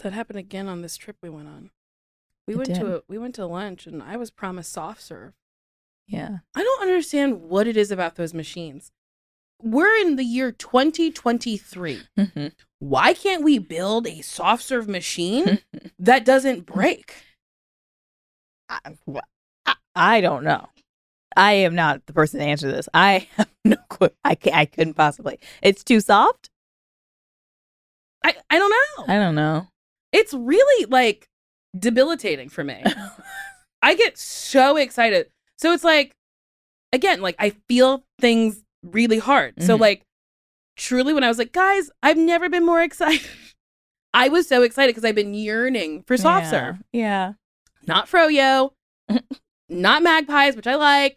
[0.00, 1.70] That happened again on this trip we went on.
[2.46, 2.80] We It went did.
[2.80, 5.32] to a, we went to lunch and I was promised soft serve.
[6.06, 6.38] Yeah.
[6.54, 8.90] I don't understand what it is about those machines.
[9.62, 12.02] We're in the year 2023.
[12.18, 12.52] Mhm.
[12.80, 15.60] Why can't we build a soft serve machine
[15.98, 17.14] that doesn't break?
[18.68, 18.78] I,
[19.66, 20.68] I- I don't know.
[21.36, 22.88] I am not the person to answer this.
[22.92, 24.10] I have no clue.
[24.24, 25.38] I, I couldn't possibly.
[25.62, 26.50] It's too soft.
[28.24, 29.14] I, I don't know.
[29.14, 29.68] I don't know.
[30.12, 31.28] It's really like
[31.78, 32.82] debilitating for me.
[33.82, 35.30] I get so excited.
[35.58, 36.14] So it's like,
[36.92, 39.62] again, like I feel things really hard.
[39.62, 39.80] So, Mhm.
[39.80, 40.02] like,
[40.76, 43.26] truly, when I was like, guys, I've never been more excited.
[44.14, 46.50] I was so excited because I've been yearning for soft yeah.
[46.50, 46.76] serve.
[46.92, 47.32] Yeah.
[47.86, 48.70] Not froyo,
[49.68, 51.16] not magpies, which I like.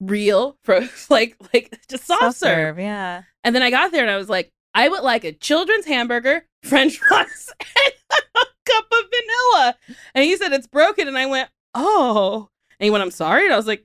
[0.00, 2.78] Real fro, like like just soft, serve.
[2.78, 3.22] Yeah.
[3.44, 6.44] And then I got there and I was like, I would like a children's hamburger,
[6.62, 7.94] French fries, and
[10.14, 12.48] And he said it's broken, and I went, oh.
[12.78, 13.44] And he went, I'm sorry.
[13.44, 13.84] And I was like,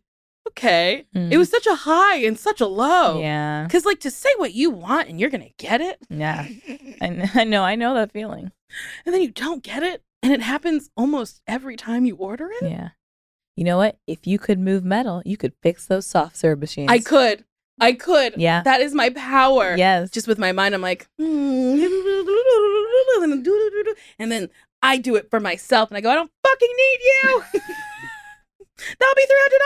[0.50, 1.06] okay.
[1.14, 3.18] It was such a high and such a low.
[3.18, 3.22] Mm.
[3.22, 3.64] Yeah.
[3.64, 6.48] Because like to say what you want and you're gonna get it, Yeah.
[7.02, 7.64] I, I know.
[7.64, 8.52] I know that feeling.
[9.06, 12.70] and then you don't get it, and it happens almost every time you order it.
[12.70, 12.90] Yeah.
[13.56, 13.98] You know what?
[14.08, 16.90] If you could move metal, you could fix those soft serve machines.
[16.92, 17.46] I could.
[17.80, 18.36] I could.
[18.38, 18.64] Yeah.
[18.64, 19.76] That is my power.
[19.78, 20.12] Yes.
[20.12, 21.82] Just with my mind, I'm like, "Hmm."
[24.20, 24.50] and then
[24.82, 27.44] I do it for myself, and I go, I don't fucking need you.
[29.00, 29.62] That'll be three hundred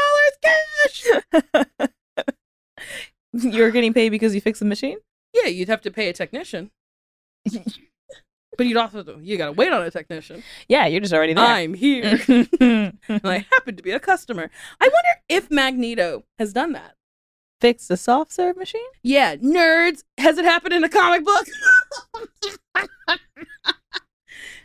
[1.04, 1.52] dollars
[1.82, 1.90] cash.
[3.56, 4.98] You're getting paid because you fixed the machine?
[5.34, 6.72] Yeah, you'd have to pay a technician,
[8.58, 10.44] but you'd also you gotta wait on a technician.
[10.70, 11.46] Yeah, you're just already there.
[11.46, 14.50] I'm here, and I happen to be a customer.
[14.80, 16.96] I wonder if Magneto has done that.
[17.60, 18.82] Fix the soft serve machine?
[19.04, 20.04] Yeah, nerds.
[20.18, 21.48] Has it happened in a comic book?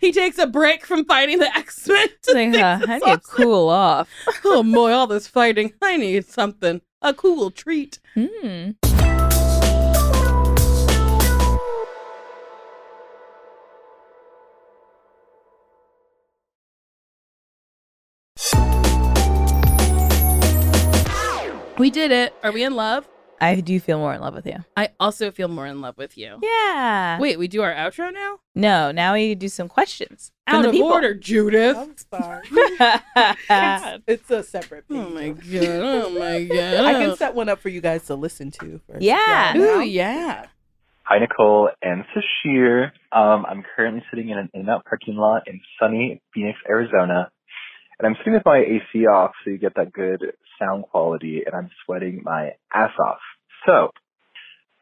[0.01, 2.09] He takes a break from fighting the X Men.
[2.33, 4.09] Like, uh, I need to cool off.
[4.45, 5.73] oh boy, all this fighting.
[5.83, 6.81] I need something.
[7.03, 7.99] A cool treat.
[8.15, 8.71] Hmm.
[21.79, 22.35] We did it.
[22.43, 23.09] Are we in love?
[23.41, 24.57] I do feel more in love with you.
[24.77, 26.39] I also feel more in love with you.
[26.43, 27.19] Yeah.
[27.19, 28.39] Wait, we do our outro now?
[28.55, 30.31] No, now we do some questions.
[30.47, 30.89] from Out the of people.
[30.93, 31.77] order, Judith.
[31.77, 32.43] I'm sorry.
[32.53, 33.01] yeah.
[33.49, 34.99] it's, it's a separate page.
[34.99, 35.65] Oh my god.
[35.65, 36.85] Oh my god.
[36.85, 38.81] I can set one up for you guys to listen to.
[38.87, 39.03] First.
[39.03, 39.53] Yeah.
[39.55, 39.61] now.
[39.61, 40.47] Ooh, yeah.
[41.05, 42.93] Hi, Nicole and Sasheer.
[43.11, 47.31] Um, I'm currently sitting in an In-N-Out parking lot in sunny Phoenix, Arizona,
[47.99, 50.21] and I'm sitting with my AC off so you get that good
[50.61, 53.19] sound quality, and I'm sweating my ass off.
[53.67, 53.91] So,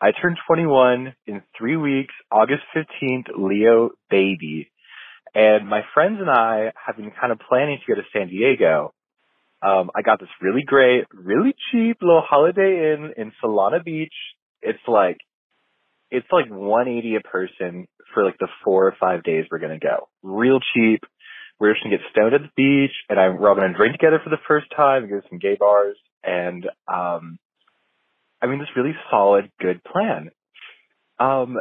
[0.00, 4.70] I turned 21 in three weeks, August 15th, Leo baby,
[5.34, 8.94] and my friends and I have been kind of planning to go to San Diego.
[9.60, 14.14] Um, I got this really great, really cheap little Holiday Inn in Solana Beach.
[14.62, 15.18] It's like
[16.10, 20.08] it's like 180 a person for like the four or five days we're gonna go.
[20.22, 21.02] Real cheap.
[21.60, 24.20] We're just gonna get stoned at the beach, and I, we're all gonna drink together
[24.22, 27.38] for the first time, and go to some gay bars, and um,
[28.40, 30.30] I mean, this really solid, good plan.
[31.18, 31.56] Um,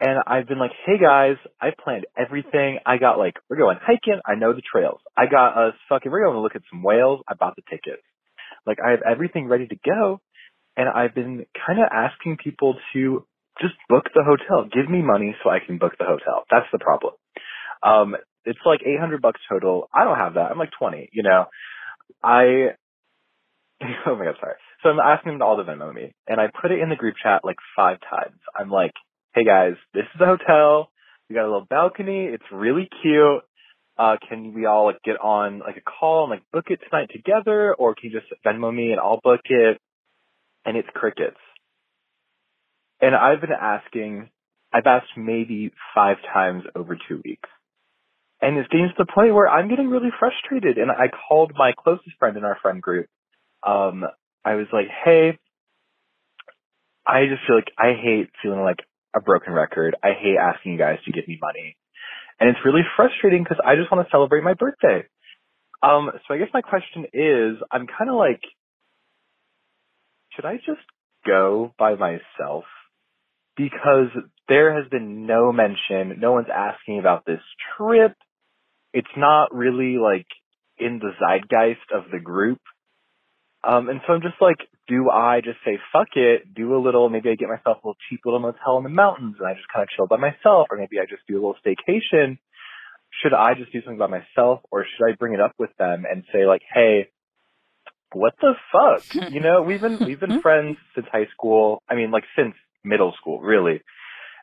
[0.00, 2.78] and I've been like, hey guys, I planned everything.
[2.86, 4.20] I got like, we're going hiking.
[4.26, 5.00] I know the trails.
[5.16, 7.20] I got us fucking, we're going to look at some whales.
[7.28, 8.02] I bought the tickets.
[8.66, 10.20] Like, I have everything ready to go.
[10.76, 13.26] And I've been kind of asking people to
[13.60, 14.70] just book the hotel.
[14.72, 16.44] Give me money so I can book the hotel.
[16.50, 17.14] That's the problem.
[17.82, 18.16] Um,
[18.48, 19.88] it's like 800 bucks total.
[19.94, 20.50] I don't have that.
[20.50, 21.46] I'm like 20, you know.
[22.22, 22.74] I,
[24.06, 24.56] oh my god, sorry.
[24.82, 26.96] So I'm asking them to all to Venmo me, and I put it in the
[26.96, 28.38] group chat like five times.
[28.58, 28.92] I'm like,
[29.34, 30.90] hey guys, this is the hotel.
[31.28, 32.26] We got a little balcony.
[32.26, 33.42] It's really cute.
[33.98, 37.10] Uh, can we all like get on like a call and like book it tonight
[37.12, 39.78] together, or can you just Venmo me and I'll book it?
[40.64, 41.36] And it's crickets.
[43.00, 44.28] And I've been asking,
[44.72, 47.48] I've asked maybe five times over two weeks.
[48.40, 50.78] And it's getting to the point where I'm getting really frustrated.
[50.78, 53.06] And I called my closest friend in our friend group.
[53.66, 54.04] Um,
[54.44, 55.38] I was like, hey,
[57.06, 58.78] I just feel like I hate feeling like
[59.16, 59.96] a broken record.
[60.02, 61.76] I hate asking you guys to give me money.
[62.38, 65.06] And it's really frustrating because I just want to celebrate my birthday.
[65.82, 68.40] Um, so I guess my question is, I'm kind of like,
[70.34, 70.84] should I just
[71.26, 72.64] go by myself?
[73.56, 74.08] Because
[74.48, 77.40] there has been no mention, no one's asking about this
[77.76, 78.12] trip.
[78.92, 80.26] It's not really like
[80.78, 82.60] in the zeitgeist of the group.
[83.64, 87.08] Um, and so I'm just like, do I just say fuck it, do a little,
[87.08, 89.68] maybe I get myself a little cheap little motel in the mountains and I just
[89.72, 92.38] kind of chill by myself, or maybe I just do a little staycation.
[93.22, 96.04] Should I just do something by myself, or should I bring it up with them
[96.10, 97.08] and say like, hey,
[98.12, 99.30] what the fuck?
[99.32, 101.82] You know, we've been we've been friends since high school.
[101.88, 103.82] I mean, like since middle school, really.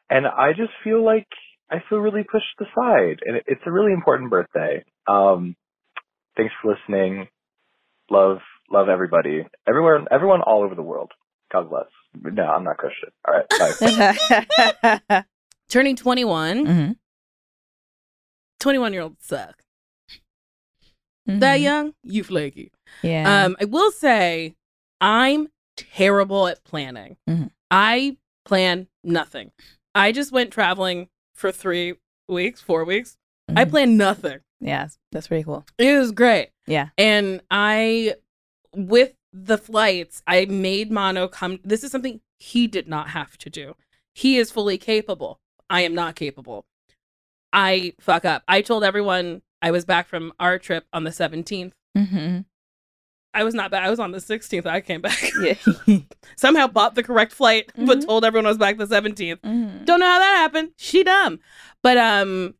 [0.09, 1.27] And I just feel like
[1.71, 4.83] I feel really pushed aside, and it, it's a really important birthday.
[5.07, 5.55] Um,
[6.37, 7.27] thanks for listening.
[8.11, 8.37] Love,
[8.71, 11.11] love everybody, everywhere, everyone all over the world.
[11.51, 11.85] God bless.
[12.21, 13.09] No, I'm not Christian.
[13.27, 15.23] All right, bye.
[15.69, 16.95] Turning 21, Mhm.
[18.59, 19.61] 21 year olds suck.
[21.25, 21.63] That Mhm.
[21.63, 22.71] young, you flaky.
[23.01, 23.45] Yeah.
[23.45, 24.55] Um, I will say
[25.01, 27.17] I'm terrible at planning.
[27.27, 27.49] Mhm.
[27.71, 29.51] I plan nothing.
[29.95, 31.93] I just went traveling for three
[32.27, 33.17] weeks, four weeks.
[33.49, 33.69] I Mhm.
[33.69, 34.39] planned nothing.
[34.59, 35.65] yeah, that's pretty cool.
[35.77, 36.49] It was great.
[36.65, 36.89] Yeah.
[36.97, 38.15] And I,
[38.73, 41.59] with the flights, I made Mono come.
[41.63, 43.75] This is something he did not have to do.
[44.15, 45.39] He is fully capable.
[45.69, 46.65] I am not capable.
[47.53, 48.43] I fuck up.
[48.47, 51.73] I told everyone I was back from our trip on the 17th.
[51.97, 52.39] Mm-hmm.
[53.35, 53.83] I was not back.
[53.85, 54.65] I was on the 16th.
[54.65, 55.21] I came back.
[55.41, 55.55] Yeah.
[56.37, 58.05] Somehow bought the correct flight, but Mhm.
[58.07, 59.41] told everyone I was back the 17th.
[59.41, 59.85] Mhm.
[59.85, 60.69] Don't know how that happened.
[60.77, 61.39] She dumb.
[61.83, 62.55] But um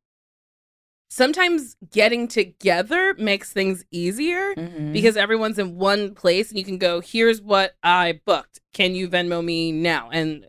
[1.10, 4.92] sometimes getting together makes things easier Mhm.
[4.92, 8.60] because everyone's in one place and you can go, here's what I booked.
[8.74, 10.10] Can you Venmo me now?
[10.12, 10.46] And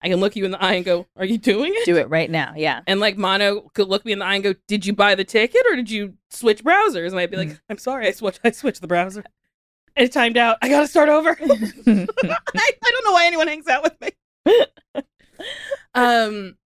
[0.00, 1.84] I can look you in the eye and go, Are you doing it?
[1.84, 2.54] do it right now.
[2.56, 2.80] Yeah.
[2.86, 5.24] And like Mono could look me in the eye and go, Did you buy the
[5.24, 7.08] ticket or did you switch browsers?
[7.10, 7.60] And I'd be like, Mm.
[7.68, 9.24] I'm sorry, I switched I switched the browser.
[9.98, 10.58] It timed out.
[10.62, 11.30] I gotta start over.
[11.40, 11.46] I,
[11.86, 14.10] I don't know why anyone hangs out with me.
[15.94, 16.56] um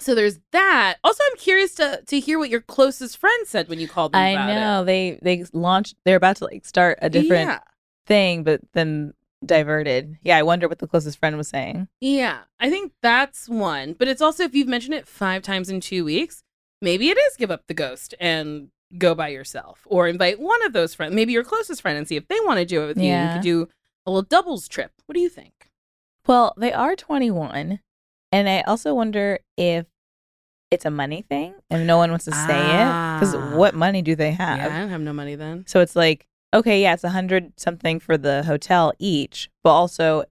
[0.00, 0.96] so there's that.
[1.04, 4.20] Also, I'm curious to to hear what your closest friend said when you called them
[4.20, 4.54] I about it.
[4.54, 5.94] know they they launched.
[6.04, 7.60] They're about to like start a different Yeah.
[8.06, 9.14] thing, but then
[9.46, 10.16] diverted.
[10.22, 11.86] Yeah, I wonder what the closest friend was saying.
[12.00, 13.92] Yeah, I think that's one.
[13.92, 16.42] But it's also if you've mentioned it five times in two weeks,
[16.82, 20.72] maybe it is give up the ghost and go by yourself, or invite one of
[20.72, 22.98] those friends, maybe your closest friend, and see if they want to do it with
[22.98, 23.12] you.
[23.14, 23.68] You could do
[24.06, 24.92] a little doubles trip.
[25.06, 25.70] What do you think?
[26.26, 27.80] Well, they are 21,
[28.32, 29.86] and I also wonder if
[30.70, 33.56] it's a money thing and no one wants to say it because Ah.
[33.56, 34.58] what money do they have?
[34.58, 35.64] Yeah, I don't have no money then.
[35.68, 40.24] So it's like, okay, yeah, it's a hundred something for the hotel each, but also,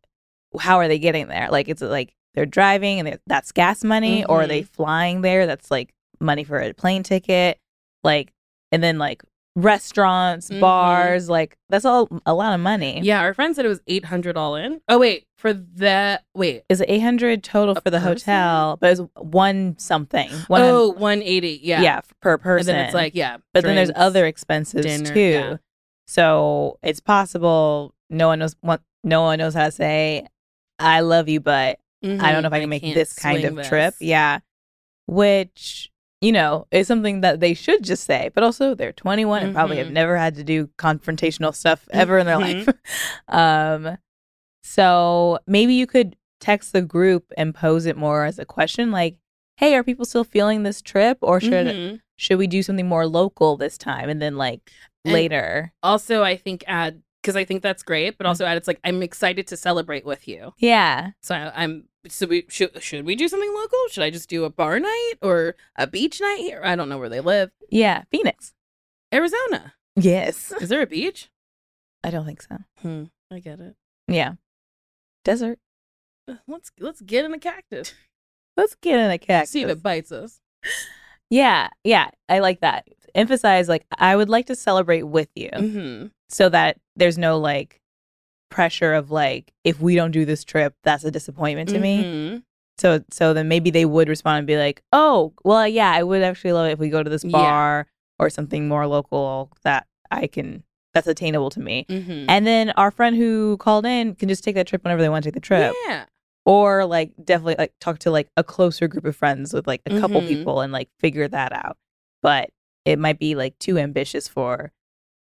[0.60, 1.48] how are they getting there?
[1.50, 4.74] Like, it's like they're driving and they- that's gas money, or are they Mm-hmm.
[4.74, 5.46] flying there?
[5.46, 7.60] That's like money for a plane ticket,
[8.04, 8.33] like,
[8.74, 9.24] and then like
[9.56, 10.60] restaurants, Mhm.
[10.60, 13.00] bars, like that's all a lot of money.
[13.04, 14.82] Yeah, our friend said it was eight hundred all in.
[14.90, 16.64] Oh wait, for that wait.
[16.70, 18.34] Is it eight hundred total for the person?
[18.34, 18.78] hotel?
[18.82, 20.30] But it's one something.
[20.48, 21.60] One oh, 180.
[21.64, 21.82] Yeah.
[21.82, 22.72] yeah, per person.
[22.72, 23.38] And then it's like, yeah.
[23.54, 25.20] but then there's other expenses dinner, too.
[25.20, 25.56] yeah.
[26.08, 30.28] So it's possible no one knows what no one knows how to say
[30.80, 33.94] I love you, but I don't know if I can make this kind of trip.
[34.00, 34.40] Yeah.
[35.06, 35.92] Which,
[36.24, 38.32] you know, is something that they should just say.
[38.34, 39.92] But also they're 21 and probably have Mhm.
[40.02, 42.66] never had to do confrontational stuff ever in their Mhm.
[42.68, 42.76] life.
[43.28, 43.98] um
[44.64, 49.18] so maybe you could text the group and pose it more as a question like,
[49.58, 52.00] "Hey, are people still feeling this trip or should Mhm.
[52.18, 54.72] should we do something more local this time?" And then like
[55.06, 55.74] And- later.
[55.84, 58.18] Also, I think add because I think that's great, Mm.
[58.18, 60.54] but also add it's like I'm excited to celebrate with you.
[60.58, 61.12] Yeah.
[61.22, 61.88] So I, I'm.
[62.08, 63.80] So we should should we do something local?
[63.90, 66.62] Should I just do a bar night or a beach night here?
[66.64, 67.52] I don't know where they live.
[67.70, 68.54] Yeah, Phoenix.
[69.14, 69.74] Arizona.
[69.96, 70.52] Yes.
[70.60, 71.30] Is there a beach?
[72.04, 72.58] I don't think so.
[72.82, 73.04] Hmm.
[73.32, 73.76] I get it.
[74.08, 74.34] Yeah.
[75.24, 75.60] Desert.
[76.28, 77.94] Uh, Let's let's get in a cactus.
[78.58, 79.50] Let's get in a cactus.
[79.52, 80.40] See if it bites us.
[81.30, 82.88] Yeah, yeah, I like that.
[83.16, 86.08] Emphasize like I would like to celebrate with you, Mm-hmm.
[86.30, 87.80] so that there's no like
[88.54, 92.04] pressure of like if we don't do this trip, that's a disappointment to me.
[92.04, 92.38] Mm-hmm.
[92.78, 96.22] So so then maybe they would respond and be like, oh, well, yeah, I would
[96.24, 97.32] actually love it if we go to this Yeah.
[97.32, 97.88] bar
[98.20, 101.86] or something more local that I can that's attainable to me.
[101.90, 102.26] Mm-hmm.
[102.30, 105.24] And then our friend who called in can just take that trip whenever they want
[105.24, 105.74] to take the trip.
[105.88, 106.06] Yeah.
[106.46, 110.00] or like definitely like talk to like a closer group of friends with like a
[110.00, 110.28] couple Mhm.
[110.28, 111.78] people and like figure that out.
[112.22, 112.50] But
[112.86, 114.72] it might be like too ambitious for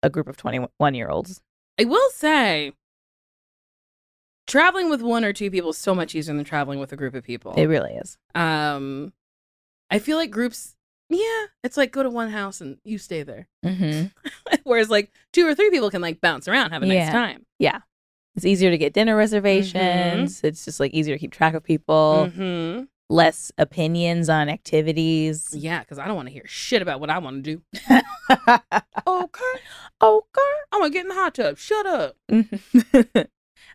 [0.01, 1.39] a group of 21 year olds.
[1.79, 2.73] I will say,
[4.47, 7.13] traveling with one or two people is so much easier than traveling with a group
[7.15, 7.53] of people.
[7.55, 8.17] It really is.
[8.35, 9.13] um,
[9.89, 10.75] I feel like groups,
[11.09, 13.47] yeah, it's like go to one house and you stay there.
[13.63, 14.03] hmm
[14.63, 17.45] Whereas like two or three people can like bounce around, have a nice time.
[17.59, 17.79] Yeah.
[18.35, 20.41] It's easier to get dinner reservations.
[20.43, 25.49] It's just like easier to keep track of people, hmm less opinions on activities.
[25.53, 27.61] Yeah, because I don't want to hear shit about what I want to do.
[29.05, 29.59] Okay,
[30.01, 30.41] okay.
[30.71, 31.57] I'm gonna get in the hot tub.
[31.59, 32.15] Shut up.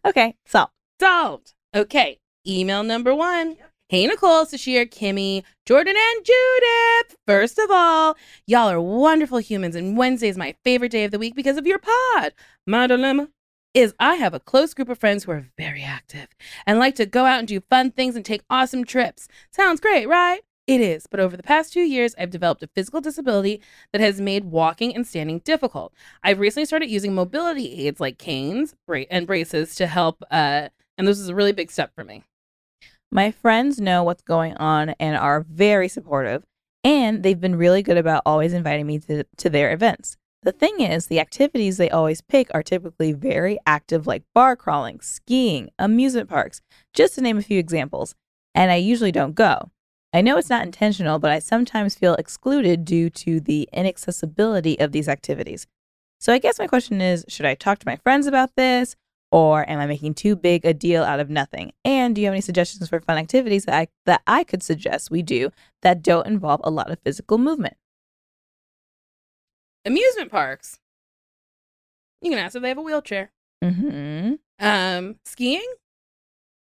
[0.09, 0.35] okay.
[0.47, 0.67] So,
[1.01, 1.55] Solved.
[1.75, 2.19] Okay.
[2.47, 3.57] Email number one.
[3.89, 7.17] Hey, Nicole, Sasheer, Kimmy, Jordan, and Judith.
[7.27, 11.19] First of all, y'all are wonderful humans, and Wednesday is my favorite day of the
[11.19, 12.35] week because of your pod.
[12.67, 13.29] My dilemma
[13.73, 16.29] is I have a close group of friends who are very active
[16.67, 19.29] and like to go out and do fun things and take awesome trips.
[19.53, 20.41] Sounds great, right?
[20.69, 24.21] It is, but over the past two years, I've developed a physical disability that has
[24.21, 25.95] made walking and standing difficult.
[26.23, 28.75] I've recently started using mobility aids like canes
[29.11, 32.23] and braces to help, uh, and this is a really big step for me.
[33.11, 36.45] my friends know what's going on and are very supportive,
[36.85, 40.19] and they've been really good about always inviting me to, to their events.
[40.43, 45.01] The thing is, the activities they always pick are typically very active, like bar crawling,
[45.01, 46.61] skiing, amusement parks,
[46.93, 48.15] just to name a few examples,
[48.55, 49.71] and I usually don't go.
[50.13, 54.93] I know it's not intentional, but I sometimes feel excluded due to the inaccessibility of
[54.93, 55.67] these activities.
[56.19, 58.97] So I guess my question is should I talk to my friends about this?
[59.31, 61.73] Or am I making too big a deal out of nothing?
[61.85, 65.11] And do you have any suggestions for fun activities that I, that I could suggest
[65.11, 65.51] we do
[65.83, 67.77] that don't involve a lot of physical movement?
[69.85, 70.79] Amusement parks.
[72.23, 73.31] You can ask if they have a wheelchair.
[73.63, 74.35] Mm-hmm.
[74.61, 75.71] Um, skiing,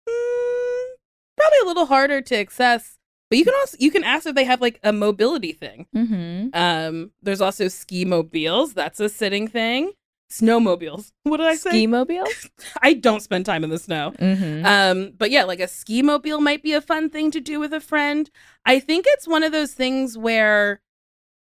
[0.09, 0.95] Mm,
[1.37, 2.99] probably a little harder to access,
[3.37, 5.87] but you can also you can ask if they have like a mobility thing.
[5.95, 6.49] Mm-hmm.
[6.55, 8.73] Um, there's also ski mobiles.
[8.73, 9.93] That's a sitting thing.
[10.31, 11.13] Snowmobiles.
[11.23, 11.71] What did I say?
[11.71, 12.25] Ski mobile?
[12.83, 14.13] I don't spend time in the snow.
[14.19, 14.65] Mm-hmm.
[14.65, 17.73] Um, but yeah, like a ski mobile might be a fun thing to do with
[17.73, 18.31] a friend.
[18.65, 20.81] I think it's one of those things where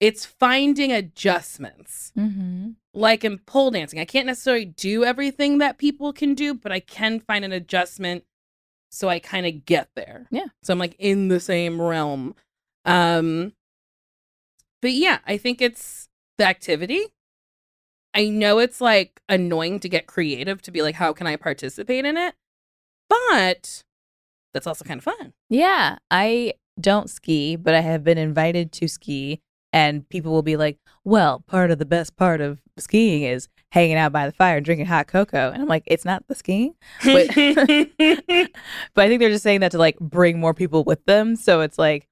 [0.01, 2.12] it's finding adjustments.
[2.18, 2.70] mm-hmm.
[2.92, 6.80] Like in pole dancing, I can't necessarily do everything that people can do, but I
[6.80, 8.24] can find an adjustment
[8.95, 10.26] so I kind of get there.
[10.30, 10.47] Yeah.
[10.62, 12.34] So I'm like in the same realm.
[12.84, 13.53] Um
[14.80, 17.07] but yeah, I think it's the activity.
[18.14, 22.05] I know it's like annoying to get creative to be like how can I participate
[22.05, 22.34] in it?
[23.09, 23.82] But
[24.53, 25.32] that's also kind of fun.
[25.51, 29.40] Yeah, I don't ski, but I have been invited to ski,
[29.75, 33.97] and people will be like, "Well, part of the best part of skiing is hanging
[33.97, 36.75] out by the fire and drinking hot cocoa," and I'm like, "It's not the skiing."
[37.05, 37.29] But-
[38.95, 41.35] but I think they're just saying that to like bring more people with them.
[41.37, 42.07] So it's like,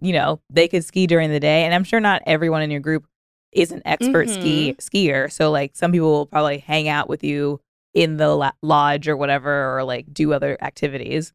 [0.00, 2.80] you know, they could ski during the day, and I'm sure not everyone in your
[2.80, 3.06] group
[3.52, 5.30] is an expert ski skier.
[5.30, 7.60] So like, some people will probably hang out with you
[7.92, 11.32] in the lodge or whatever, or like do other activities.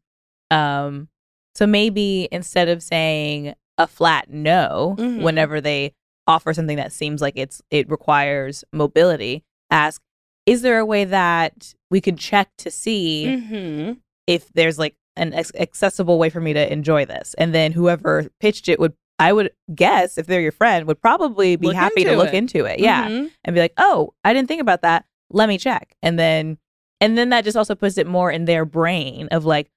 [0.50, 1.08] Um,
[1.54, 5.22] so maybe instead of saying a flat no Mhm.
[5.22, 5.92] whenever they
[6.26, 10.00] offer something that seems like it's it requires mobility, ask,
[10.46, 13.92] is there a way that we could check to see mm-hmm.
[14.26, 17.34] if there's like an ex- accessible way for me to enjoy this?
[17.38, 21.56] And then whoever pitched it would, I would guess, if they're your friend, would probably
[21.56, 22.80] be Look happy to into look into it.
[22.80, 23.30] Yeah, Mhm.
[23.44, 25.04] and be like, oh, I didn't think about that.
[25.30, 25.94] Let me check.
[26.02, 26.58] And then,
[27.00, 29.70] and then that just also puts it more in their brain of like,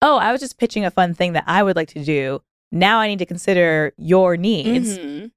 [0.00, 2.40] oh, I was just pitching a fun thing that I would like to do.
[2.72, 4.98] Now I need to consider your needs.
[4.98, 5.30] Mhm.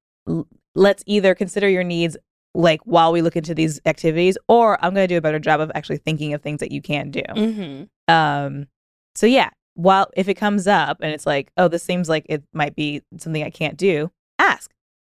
[0.76, 2.18] Let's either consider your needs
[2.54, 5.60] like while we look into these activities, or I'm going to do a better job
[5.62, 7.22] of actually thinking of things that you can do.
[7.36, 7.90] Mhm.
[8.10, 8.68] Um,
[9.16, 12.44] so yeah, while if it comes up and it's like, oh, this seems like it
[12.54, 14.72] might be something I can't do, ask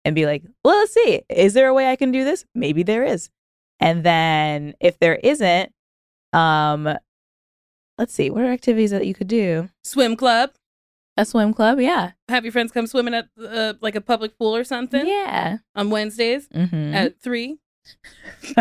[0.06, 2.46] and be like, well, let's see, is there a way I can do this?
[2.54, 3.30] Maybe there is.
[3.80, 5.72] And then if there isn't,
[6.34, 6.98] um,
[7.98, 9.70] let's see, what are activities that you could do?
[9.84, 10.52] Swim club.
[11.16, 14.56] A swim club, yeah, Have your friends come swimming at uh, like a public pool
[14.56, 15.58] or something yeah.
[15.76, 16.94] on Wednesdays Mm-hmm.
[16.96, 17.60] at three.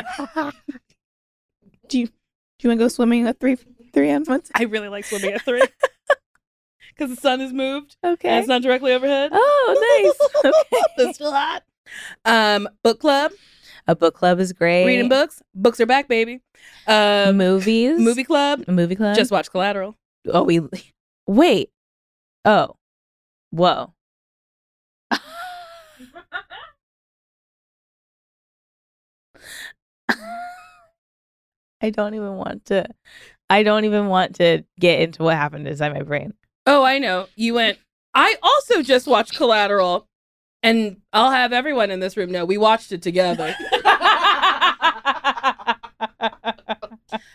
[1.89, 2.13] do you do
[2.61, 3.57] you want to go swimming at three
[3.95, 4.53] three on Wednesday?
[4.55, 5.63] I really like swimming at three
[6.91, 8.39] because the sun has moved and Okay.
[8.39, 9.31] it's not directly overhead.
[9.33, 10.29] Oh, nice.
[10.53, 10.83] Okay.
[10.99, 11.63] That's still hot.
[12.25, 13.33] Um, book club,
[13.87, 14.85] A book club is great.
[14.87, 15.43] reading books.
[15.55, 16.41] Books are back, baby.
[16.87, 17.99] Um, movies.
[17.99, 18.65] movie club.
[18.69, 19.17] A movie club.
[19.17, 19.97] Just watch Collateral.
[20.27, 20.61] oh we
[21.27, 21.71] wait
[22.45, 22.77] oh
[23.51, 23.93] whoa
[31.81, 32.87] i don't even want to
[33.53, 36.33] I don't even want to get into what happened inside my brain.
[36.65, 37.27] Oh, I know.
[37.37, 37.77] You went.
[38.15, 40.09] I also just watched Collateral,
[40.63, 43.55] and I'll have everyone in this room know we watched it together.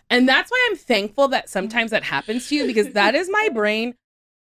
[0.10, 3.50] and that's why I'm thankful that sometimes that happens to you because that is my
[3.54, 3.94] brain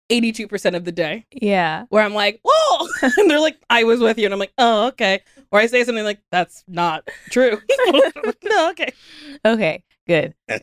[0.10, 1.86] 82% of the day yeah.
[1.90, 2.88] where I'm like, whoa.
[3.18, 4.26] and they're like, I was with you.
[4.26, 5.22] And I'm like, oh, okay.
[5.52, 7.60] Or I say something like, that's not true.
[8.44, 8.94] no, okay.
[9.46, 9.84] Okay.
[10.08, 10.36] Good.
[10.48, 10.62] This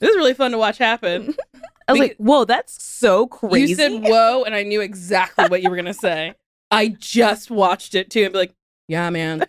[0.00, 1.34] is really fun to watch happen.
[1.88, 3.70] I was like, whoa, that's so crazy.
[3.70, 6.34] You said whoa, and I knew exactly what you were going to say.
[6.70, 8.54] I just watched it too and be like,
[8.86, 9.44] yeah, man,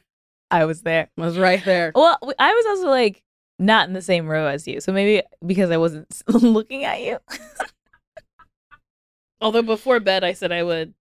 [0.50, 1.10] I was there.
[1.20, 1.92] I was right there.
[1.94, 3.22] Well, I was also like
[3.60, 7.20] not in the same row as you, so maybe because I wasn't looking at you.
[9.42, 10.94] Although before bed, I said I would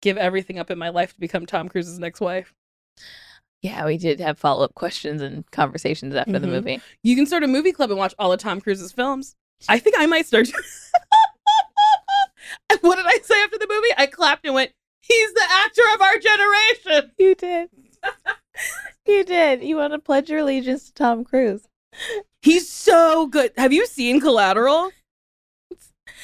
[0.00, 2.52] give everything up in my life to become Tom Cruise's next wife.
[3.62, 6.50] Yeah, we did have follow up questions and conversations after the Mhm.
[6.50, 6.80] movie.
[7.04, 9.36] You can start a movie club and watch all of Tom Cruise's films.
[9.68, 10.48] I think I might start.
[12.80, 13.88] What did I say after the movie?
[13.96, 17.70] I clapped and went, "He's the actor of our generation." You did.
[19.06, 19.62] you did.
[19.62, 21.68] You want to pledge your allegiance to Tom Cruise.
[22.42, 23.52] He's so good.
[23.56, 24.90] Have you seen Collateral?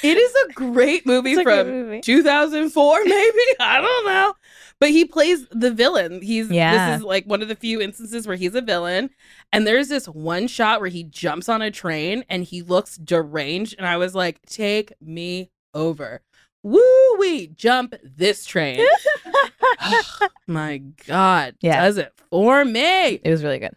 [0.03, 2.01] It is a great movie a from movie.
[2.01, 3.39] 2004, maybe.
[3.61, 4.35] I don't know.
[4.81, 6.23] But he plays the villain.
[6.23, 6.91] He's Yeah.
[6.91, 9.11] this is like one of the few instances where he's a villain.
[9.53, 13.75] And there's this one shot where he jumps on a train and he looks deranged.
[13.79, 16.23] And I was like, take me over.
[16.63, 18.85] Woo wee, jump this train.
[20.47, 21.57] My God.
[21.61, 21.83] Yeah.
[21.83, 23.15] Does it for me.
[23.15, 23.75] It was really good.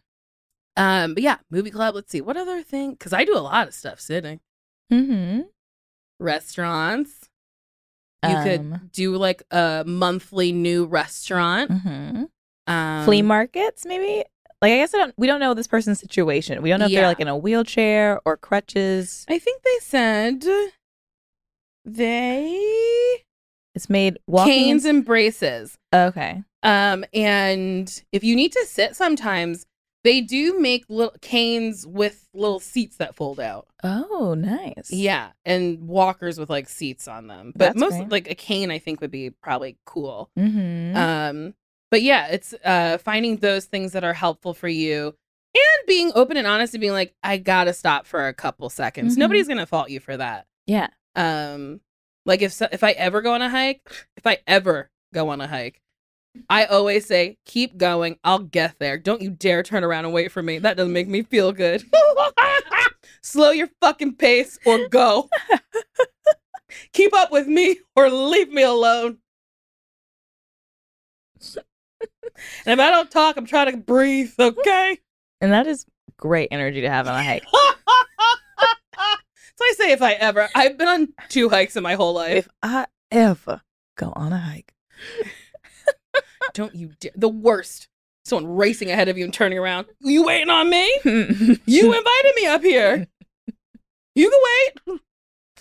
[0.77, 1.95] Um, but yeah, movie club.
[1.95, 2.21] Let's see.
[2.21, 2.91] What other thing?
[2.91, 4.39] Because I do a lot of stuff sitting.
[4.91, 5.41] Mm-hmm.
[6.21, 7.29] Restaurants.
[8.23, 11.71] You Um, could do like a monthly new restaurant.
[11.71, 12.23] hmm
[12.67, 14.23] Um, Flea markets, maybe.
[14.61, 15.13] Like I guess I don't.
[15.17, 16.61] We don't know this person's situation.
[16.61, 16.99] We don't know if Yeah.
[17.01, 19.25] they're like in a wheelchair or crutches.
[19.27, 20.45] I think they said
[21.85, 23.23] they
[23.73, 24.53] It's made walking.
[24.53, 25.77] canes and braces.
[25.93, 26.43] okay.
[26.63, 29.65] Um, and if you need to sit, sometimes
[30.03, 33.67] they do make little canes with little seats that fold out.
[33.83, 34.89] Oh, nice.
[34.91, 37.51] Yeah, and walkers with like seats on them.
[37.55, 38.11] But That's most great.
[38.11, 40.29] like a cane, I think would be probably cool.
[40.37, 40.95] Mm-hmm.
[40.97, 41.53] Um,
[41.91, 45.13] but yeah, it's uh finding those things that are helpful for you
[45.53, 49.15] and being open and honest and being like, I gotta stop for a couple seconds.
[49.15, 49.19] Mhm.
[49.19, 50.45] Nobody's gonna fault you for that.
[50.67, 50.87] yeah.
[51.15, 51.81] Um,
[52.25, 53.81] like if so, if I ever go on a hike,
[54.15, 55.81] if I ever go on a hike,
[56.49, 58.17] I always say, keep going.
[58.23, 58.97] I'll get there.
[58.97, 60.59] Don't you dare turn around and wait for me.
[60.59, 61.83] That doesn't make me feel good.
[63.21, 65.29] Slow your fucking pace or go.
[66.93, 69.17] keep up with me or leave me alone.
[71.55, 71.63] and
[72.65, 74.97] if I don't talk, I'm trying to breathe, okay?
[75.41, 75.85] And that is
[76.17, 77.43] great energy to have on a hike.
[77.43, 77.61] so
[79.61, 80.49] I say if I ever.
[80.55, 82.45] I've been on two hikes in my whole life.
[82.45, 83.61] if I ever
[83.97, 84.73] go on a hike,
[86.53, 87.11] Don't you dare.
[87.15, 87.87] The worst.
[88.23, 89.87] Someone racing ahead of you and turning around.
[89.99, 90.85] You waiting on me?
[91.03, 91.13] you
[91.93, 93.07] invited me up here.
[94.13, 94.39] You can
[94.93, 94.99] wait.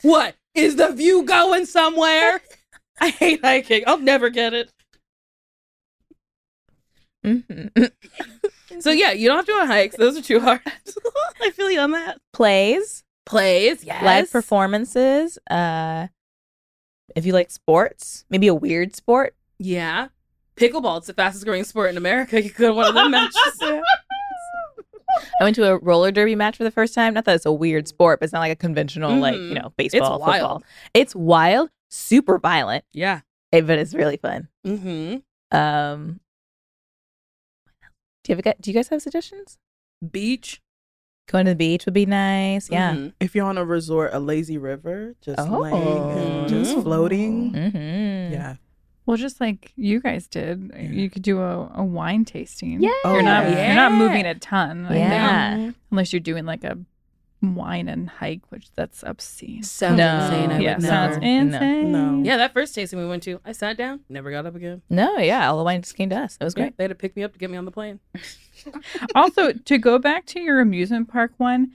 [0.03, 0.37] What?
[0.55, 2.43] Is the view going somewhere?
[3.01, 3.85] I hate hiking.
[3.87, 4.71] I'll never get it.
[8.81, 9.97] So yeah, you don't have to go on hikes.
[9.97, 10.61] Those are too hard.
[11.41, 12.19] I feel you on that.
[12.33, 14.03] Plays, Plays, yes.
[14.03, 15.39] live performances.
[15.51, 16.09] Uh,
[17.15, 19.35] if you like sports, maybe a weird sport.
[19.59, 20.09] Yeah.
[20.57, 22.41] Pickleball, it's the fastest growing sport in America.
[22.43, 23.35] You could go to one of them matches.
[25.41, 27.15] I went to a roller derby match for the first time.
[27.15, 29.55] Not that it's a weird sport, but it's not like a conventional, like you Mhm.
[29.63, 30.33] know, baseball, wild.
[30.33, 30.63] football.
[30.95, 33.21] It's wild, super violent, Yeah.
[33.53, 34.49] eh, but it's really fun.
[34.67, 35.57] Mm-hmm.
[35.57, 36.21] Um,
[38.25, 39.59] do you have a, do you guys have suggestions?
[40.11, 40.61] Beach.
[41.29, 42.71] Going to the beach would be nice.
[42.71, 42.93] Yeah.
[42.95, 43.13] Mhm.
[43.21, 45.59] If you're on a resort, a lazy river, just Oh.
[45.61, 46.83] laying and just Mhm.
[46.83, 47.53] floating.
[47.53, 48.33] Mm-hmm.
[48.33, 48.57] Yeah.
[49.11, 52.81] Well, just like you guys did, you could do a, a wine tasting.
[52.81, 52.91] Yeah.
[53.05, 53.67] You're not yeah.
[53.67, 54.87] you're not moving a ton.
[54.87, 55.71] I think, Yeah.
[55.91, 56.79] unless you're doing like a
[57.43, 59.65] wine and hike, which that's obscene.
[59.65, 60.17] Sounds No.
[60.23, 60.53] insane.
[60.53, 61.27] I yeah, would sounds never.
[61.27, 61.91] insane.
[61.91, 62.23] No.
[62.23, 64.83] Yeah, that first tasting we went to, I sat down, never got up again.
[64.89, 66.37] No, yeah, all the wine just came to us.
[66.41, 66.77] It was Yeah, great.
[66.77, 67.99] they had to pick me up to get me on the plane.
[69.17, 71.73] also, to go back to your amusement park one,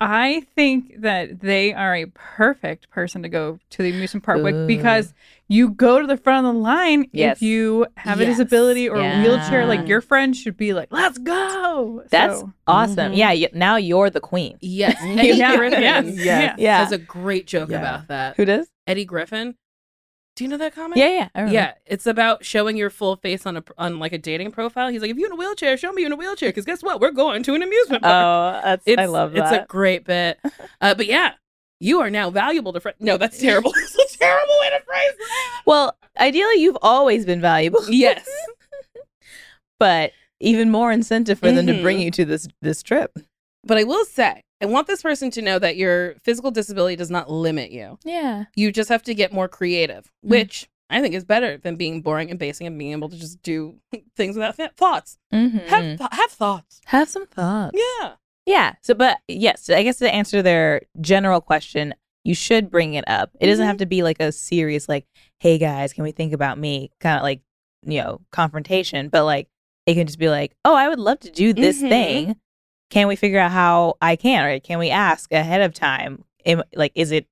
[0.00, 4.54] I think that they are a perfect person to go to the amusement park with
[4.54, 4.66] Ooh.
[4.66, 5.12] because
[5.48, 7.38] you go to the front of the line Yes.
[7.38, 9.20] if you have a disability or Yeah.
[9.20, 9.66] a wheelchair.
[9.66, 13.12] Like your friend should be like, "Let's go!" That's So- awesome.
[13.12, 13.16] Mhm.
[13.16, 14.56] Yeah, y- now you're the queen.
[14.60, 14.96] Yes.
[15.02, 16.24] Eddie Yeah, Griffin yes, yes.
[16.24, 16.54] yeah.
[16.58, 16.78] Yeah.
[16.78, 17.78] has a great joke Yeah.
[17.78, 18.36] about that.
[18.36, 18.68] Who does?
[18.86, 19.56] Eddie Griffin.
[20.38, 20.96] Do you know that comic?
[20.98, 21.28] Yeah, yeah.
[21.34, 21.54] I remember.
[21.54, 24.88] Yeah, it's about showing your full face on a on like a dating profile.
[24.88, 26.50] He's like, if you're in a wheelchair, show me you're in a wheelchair.
[26.50, 27.00] Because guess what?
[27.00, 28.62] We're going to an amusement park.
[28.62, 29.52] Oh, that's it's, I love that.
[29.52, 30.38] It's a great bit.
[30.80, 31.32] Uh, but yeah,
[31.80, 32.98] you are now valuable to friends.
[33.00, 33.72] No, that's terrible.
[33.76, 35.62] It's a terrible way to phrase that.
[35.66, 38.28] well, ideally, you've always been valuable, Yes.
[39.80, 43.18] but even more incentive for them to bring you to this this trip.
[43.64, 47.10] But I will say, I want this person to know that your physical disability does
[47.10, 47.98] not limit you.
[48.04, 48.44] Yeah.
[48.56, 50.30] You just have to get more creative, Mm.
[50.30, 53.42] which I think is better than being boring and basic and being able to just
[53.42, 53.76] do
[54.16, 55.18] things without th- thoughts.
[55.32, 55.58] Mm-hmm.
[55.68, 56.80] Have th- have thoughts.
[56.86, 57.76] Have some thoughts.
[58.00, 58.12] Yeah.
[58.46, 58.74] Yeah.
[58.82, 61.94] So, but yes, I guess to answer their general question,
[62.24, 63.30] you should bring it up.
[63.40, 65.06] It doesn't have to be like a serious, like,
[65.38, 66.90] hey guys, can we think about me?
[67.00, 67.42] Kind of like,
[67.84, 69.48] you know, confrontation, but like,
[69.86, 71.88] it can just be like, oh, I would love to do this Mhm.
[71.88, 72.36] thing.
[72.90, 74.44] Can we figure out how I can?
[74.44, 76.24] Or can we ask ahead of time?
[76.46, 77.26] Am, like, is it,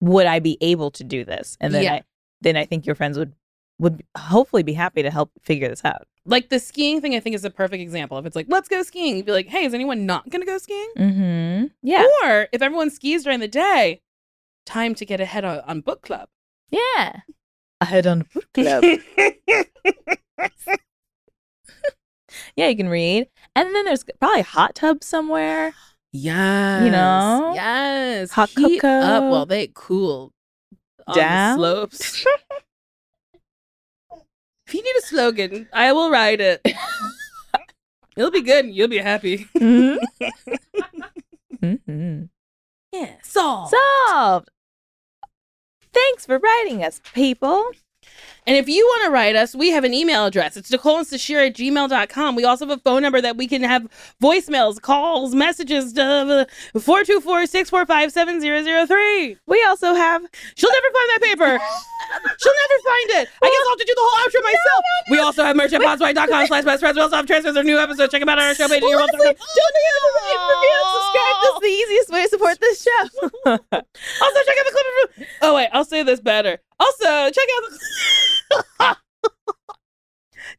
[0.00, 1.56] would I be able to do this?
[1.60, 1.92] And then Yeah.
[1.94, 2.02] I,
[2.40, 3.32] then I think your friends would,
[3.78, 6.06] would hopefully be happy to help figure this out.
[6.26, 8.18] Like the skiing thing, I think is a perfect example.
[8.18, 10.46] If it's like, let's go skiing, you'd be like, hey, is anyone not going to
[10.46, 10.90] go skiing?
[10.98, 11.66] Mm-hmm.
[11.82, 12.06] Yeah.
[12.24, 14.02] Or if everyone skis during the day,
[14.66, 16.28] time to get ahead on, on book club.
[16.70, 17.20] Yeah.
[17.80, 18.84] Ahead on book club.
[22.58, 23.28] Yeah, you can read.
[23.54, 25.74] And then there's probably a hot tub somewhere.
[26.10, 26.82] Yes.
[26.84, 27.52] You know?
[27.54, 28.32] Yes.
[28.32, 28.88] Hot Heat cocoa.
[28.88, 30.32] up while they cool
[31.14, 31.56] Down.
[31.56, 32.26] the slopes.
[34.66, 36.60] if you need a slogan, I will write it.
[38.16, 39.46] It'll be good and you'll be happy.
[39.56, 39.98] Mm-hmm.
[42.92, 43.14] Yeah.
[43.22, 44.48] So, Solved.
[45.92, 47.70] Thanks for writing us, people.
[48.46, 50.56] And if you want to write us, we have an email address.
[50.56, 52.34] It's Nicole and Sasheer at gmail.com.
[52.34, 53.86] We also have a phone number that we can have
[54.22, 59.36] voicemails, calls, messages, uh, 424 645 7003.
[59.46, 60.22] We also have
[60.54, 61.64] She'll never find that paper.
[62.40, 63.28] She'll never find it.
[63.42, 64.84] I guess I'll have to do the whole outro myself.
[65.10, 66.96] We also have merch at podswag.com slash best friends.
[66.96, 68.10] We also have transfers of new episodes.
[68.12, 68.82] Check them out on our show page.
[68.82, 69.06] Welcome.
[69.06, 71.36] Don't forget to rate, review, and subscribe.
[71.42, 73.04] This is the easiest way to support this show.
[74.20, 74.86] Also, check out the clip
[75.20, 75.26] of.
[75.42, 75.68] Oh, wait.
[75.72, 76.58] I'll say this better.
[76.80, 77.62] Also, check out
[78.78, 78.96] the.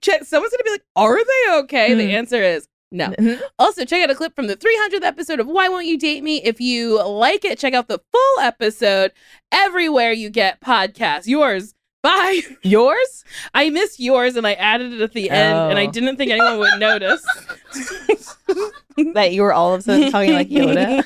[0.01, 0.23] check.
[0.23, 1.93] Someone's going to be like, are they okay?
[1.93, 2.11] The Hmm.
[2.15, 3.07] answer is no.
[3.09, 3.39] Mhm.
[3.59, 6.41] Also, check out a clip from the 300th episode of Why Won't You Date Me?
[6.43, 9.11] If you like it, check out the full episode
[9.51, 11.27] everywhere you get podcasts.
[11.27, 11.75] Yours.
[12.01, 12.41] Bye.
[12.63, 13.25] Yours?
[13.53, 15.91] I missed yours and I added it at the end, and I Oh.
[15.91, 17.23] didn't think anyone would notice.
[19.13, 21.05] That you were all of a sudden talking like Yoda.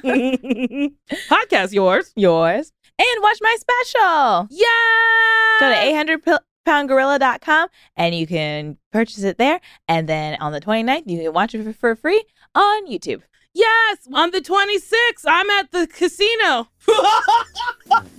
[1.29, 2.11] Podcast yours.
[2.15, 2.71] Yours.
[2.99, 4.47] And watch my special.
[4.49, 5.59] Yeah.
[5.59, 9.59] Go to 800poundgorilla.com and you can purchase it there.
[9.87, 12.23] And then on the 29th, you can watch it for, for free
[12.55, 13.21] on YouTube.
[13.53, 16.67] Yes, on the 26th, I'm at the casino.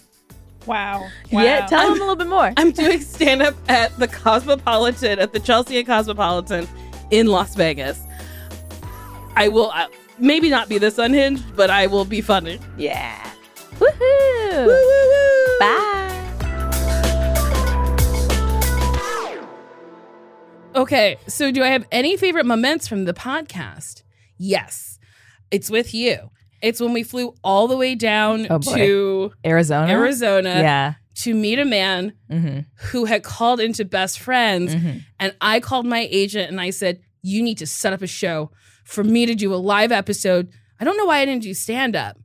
[0.67, 1.09] Wow.
[1.31, 2.53] Yeah, tell them a little bit more.
[2.57, 6.67] I'm doing stand up at the Cosmopolitan, at the Chelsea and Cosmopolitan
[7.11, 8.01] in Las Vegas.
[9.37, 9.89] I will uh,
[10.19, 12.61] maybe not be this unhinged, but I will be funny.
[12.77, 13.31] Yeah.
[13.79, 15.59] Woohoo.
[15.61, 16.01] Bye.
[20.77, 24.03] Okay, so do I have any favorite moments from the podcast?
[24.39, 24.99] Yes,
[25.51, 26.31] it's with you.
[26.63, 29.93] It's when we flew all the way down Oh, to Arizona.
[29.93, 30.95] Arizona Yeah.
[31.17, 32.61] to meet a man Mm-hmm.
[32.89, 34.75] who had called into Best Friends.
[34.75, 34.99] Mm-hmm.
[35.21, 38.51] And I called my agent and I said, You need to set up a show
[38.85, 40.49] for me to do a live episode.
[40.81, 42.17] I don't know why I didn't do stand up.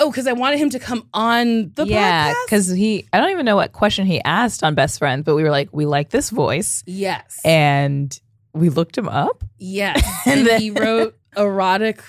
[0.00, 2.44] Oh, because I wanted him to come on the yeah, podcast.
[2.46, 5.42] because he, I don't even know what question he asked on Best Friends, but we
[5.42, 6.82] were like, we like this voice.
[6.86, 7.38] Yes.
[7.44, 8.18] And
[8.54, 9.44] we looked him up.
[9.58, 10.02] yes.
[10.26, 12.02] And then- he wrote erotic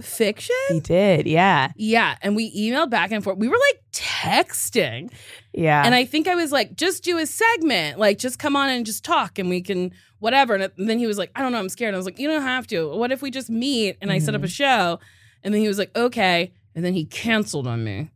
[0.00, 0.56] fiction.
[0.68, 1.26] He did.
[1.26, 1.72] Yeah.
[1.76, 2.16] Yeah.
[2.20, 3.38] And we emailed back and forth.
[3.38, 5.12] We were like texting.
[5.52, 5.82] Yeah.
[5.84, 8.84] And I think I was like, just do a segment, like just come on and
[8.84, 10.54] just talk and we can whatever.
[10.54, 11.90] And then he was like, I don't know, I'm scared.
[11.90, 12.88] And I was like, you don't have to.
[12.90, 14.50] What if we just meet and I set up a mm.
[14.50, 15.00] show?
[15.42, 16.52] And then he was like, okay.
[16.76, 18.10] And then he canceled on me.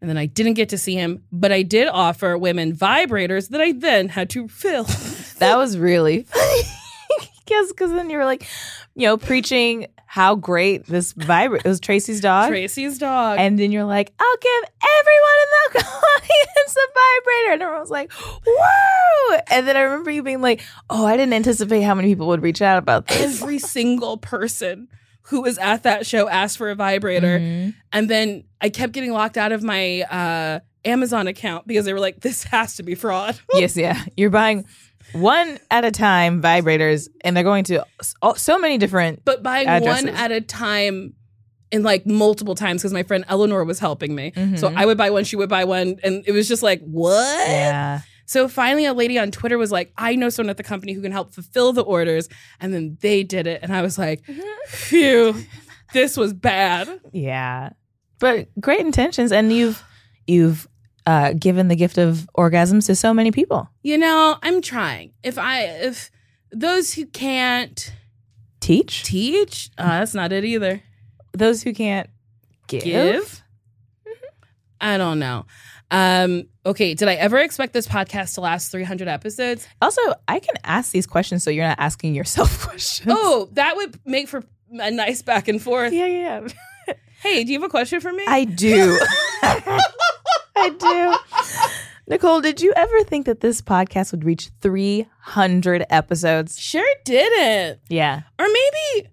[0.00, 3.60] And then I didn't get to see him, but I did offer women vibrators that
[3.62, 4.84] I then had to fill.
[5.38, 6.62] that was really funny.
[7.46, 8.46] Because cause then you were like,
[8.94, 12.48] you know, preaching how great this vibrator It was Tracy's dog.
[12.48, 13.38] Tracy's dog.
[13.38, 17.52] And then you're like, I'll give everyone in the audience a vibrator.
[17.52, 18.12] And everyone was like,
[18.46, 19.38] whoa.
[19.50, 22.42] And then I remember you being like, oh, I didn't anticipate how many people would
[22.42, 23.42] reach out about this.
[23.42, 24.88] Every single person
[25.28, 27.38] who was at that show asked for a vibrator.
[27.38, 27.74] Mhm.
[27.92, 32.00] And then I kept getting locked out of my uh, Amazon account because they were
[32.00, 33.38] like, this has to be fraud.
[33.54, 34.04] yes, yeah.
[34.16, 34.66] You're buying
[35.12, 37.84] one at a time vibrators, and they're going to
[38.36, 39.24] so many different.
[39.24, 40.06] But buying Addresses.
[40.06, 41.14] one at a time
[41.70, 44.32] in like multiple times because my friend Eleanor was helping me.
[44.56, 44.76] So Mhm.
[44.76, 47.48] I would buy one, she would buy one, and it was just like, what?
[47.48, 48.00] Yeah.
[48.26, 51.02] So finally, a lady on Twitter was like, I know someone at the company who
[51.02, 52.28] can help fulfill the orders.
[52.60, 53.60] And then they did it.
[53.62, 54.22] And I was like,
[54.66, 55.34] phew,
[55.92, 57.00] this was bad.
[57.12, 57.70] Yeah.
[58.18, 59.82] But great intentions and you've
[60.26, 60.66] you've
[61.06, 63.68] uh given the gift of orgasms to so many people.
[63.82, 65.12] You know, I'm trying.
[65.22, 66.10] If I, if
[66.50, 67.92] those who can't
[68.60, 70.82] Teach teach, uh, that's not it either.
[71.34, 72.08] those who can't
[72.66, 72.82] give.
[72.84, 73.42] Give?
[74.80, 75.44] I don't know.
[75.90, 79.66] Um, okay, did I ever expect this podcast to last 300 episodes?
[79.80, 83.12] Also, I can ask these questions so you're not asking yourself questions.
[83.16, 84.42] Oh, that would make for
[84.72, 85.92] a nice back and forth.
[85.92, 86.40] yeah, yeah.
[86.88, 86.94] yeah.
[87.22, 88.22] Hey, do you have a question for me?
[88.28, 88.98] I do.
[89.42, 91.14] I do.
[92.06, 96.60] Nicole, did you ever think that this podcast would reach 300 episodes?
[96.60, 97.80] sure didn't.
[97.88, 98.22] Yeah.
[98.38, 99.08] Or maybe,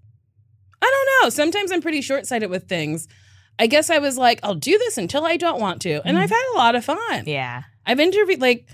[0.82, 1.30] I don't know.
[1.30, 3.08] Sometimes I'm pretty short sighted with things.
[3.62, 6.02] I guess I was like, I'll do this until I don't want to.
[6.04, 6.34] And I've mm-hmm.
[6.34, 7.26] had a lot of fun.
[7.28, 7.62] Yeah.
[7.86, 8.66] I've interviewed, like,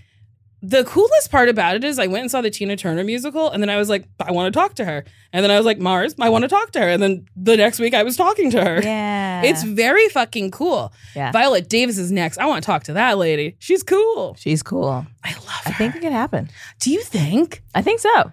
[0.62, 3.62] the coolest part about it is I went and saw the Tina Turner musical, and
[3.62, 5.04] then I was like, I want to talk to her.
[5.34, 6.88] And then I was like, Mars, I want to talk to her.
[6.88, 8.82] And then the next week I was talking to her.
[8.82, 9.42] Yeah.
[9.42, 10.94] It's very fucking cool.
[11.18, 11.34] Yeah.
[11.34, 12.38] Viola Davis is next.
[12.38, 13.58] I want to talk to that lady.
[13.60, 14.38] She's cool.
[14.40, 15.06] She's cool.
[15.22, 15.72] I love her.
[15.72, 16.50] I think it could happen.
[16.80, 17.62] Do you think?
[17.76, 18.32] I think so.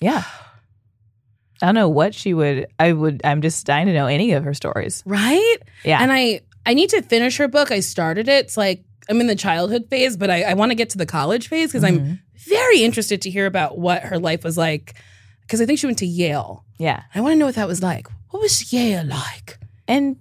[0.00, 0.22] Yeah.
[1.64, 4.44] I don't know what she would I would I'm just dying to know any of
[4.44, 5.02] her stories.
[5.06, 5.56] Right?
[5.84, 6.02] Yeah.
[6.02, 7.70] And I I need to finish her book.
[7.70, 8.44] I started it.
[8.44, 11.06] It's like I'm in the childhood phase, but I, I want to get to the
[11.06, 12.18] college phase because I'm Mhm.
[12.48, 14.94] very interested to hear about what her life was like.
[15.42, 16.64] Because I think she went to Yale.
[16.78, 17.02] Yeah.
[17.14, 18.08] I want to know what that was like.
[18.30, 19.58] What was Yale like?
[19.88, 20.16] And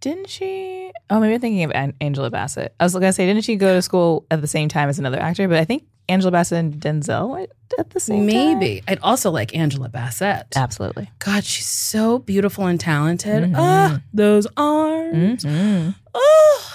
[0.00, 0.90] didn't she?
[1.10, 2.74] Oh, maybe I'm thinking of An- Angela Bassett.
[2.80, 5.18] I was gonna say, didn't she go to school at the same time as another
[5.20, 5.46] actor?
[5.48, 7.46] But I think Angela Bassett and Denzel
[7.78, 8.58] at the same time.
[8.58, 8.82] Maybe.
[8.86, 10.46] I'd also like Angela Bassett.
[10.56, 11.10] Absolutely.
[11.18, 13.44] God, she's so beautiful and talented.
[13.44, 13.54] Mhm.
[13.56, 15.44] Ah, those arms.
[15.44, 15.94] Mhm.
[16.14, 16.72] Oh.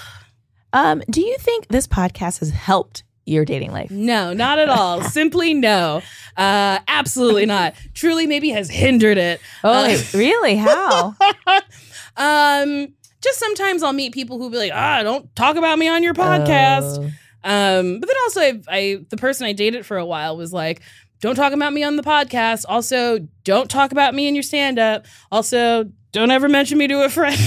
[0.74, 3.90] Um, do you think this podcast has helped your dating life?
[3.90, 5.00] No, not at all.
[5.18, 6.02] Simply no.
[6.36, 7.74] Uh, absolutely not.
[7.94, 9.40] Truly, maybe has hindered it.
[9.64, 10.56] Oh, Uh, wait, really?
[10.56, 11.14] How?
[12.16, 12.88] um,
[13.22, 16.14] just sometimes I'll meet people who be like, ah, don't talk about me on your
[16.14, 16.98] podcast.
[17.04, 17.10] Oh.
[17.44, 20.82] Um, but then also, I, I the person I dated for a while was like,
[21.20, 22.64] don't talk about me on the podcast.
[22.68, 25.06] Also, don't talk about me in your stand up.
[25.30, 27.38] Also, don't ever mention me to a friend.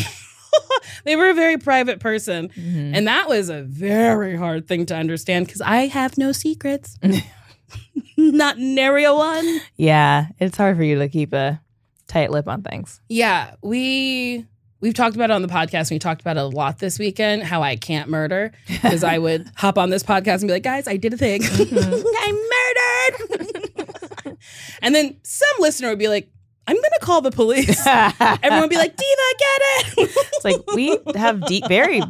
[1.03, 2.49] they were a very private person.
[2.49, 2.95] Mhm.
[2.95, 6.97] And that was a very hard thing to understand because I have no secrets.
[8.17, 9.61] Not nary a one.
[9.75, 11.61] Yeah, it's hard for you to keep a
[12.07, 13.01] tight lip on things.
[13.09, 14.45] Yeah, we
[14.85, 15.89] we've talked about it on the podcast.
[15.89, 17.43] And We talked about it a lot this weekend.
[17.43, 20.87] How I can't murder because I would hop on this podcast and be like, "Guys,
[20.87, 21.41] I did a thing.
[21.45, 22.31] I
[23.39, 24.37] murdered."
[24.81, 26.29] and then some listener would be like,
[26.67, 30.97] "I'm gonna call the police." Everyone would be like, "Diva, get it!" It's like we
[31.15, 32.01] have deep, very,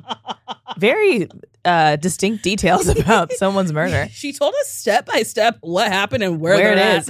[0.78, 1.30] very
[1.64, 4.08] uh, distinct details about someone's murder.
[4.12, 7.10] She told us step by step what happened and where, Where it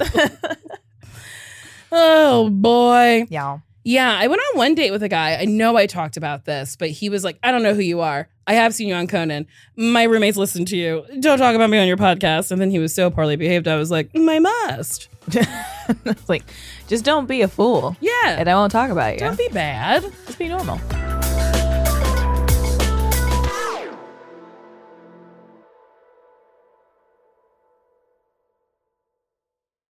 [1.92, 3.26] Oh boy.
[3.30, 3.58] yeah.
[3.88, 5.36] Yeah, I went on one date with a guy.
[5.36, 8.00] I know I talked about this, but he was like, I don't know who you
[8.00, 8.28] are.
[8.44, 9.46] I have seen you on Conan.
[9.76, 11.04] My roommates listen to you.
[11.20, 12.50] Don't talk about me on your podcast.
[12.50, 13.68] And then he was so poorly behaved.
[13.68, 15.08] I was like, "Mm, I must.
[16.28, 16.42] like,
[16.88, 18.36] just don't be a fool, Yeah.
[18.40, 19.20] and I won't talk about you.
[19.20, 20.02] Don't be bad.
[20.26, 20.80] Just be normal.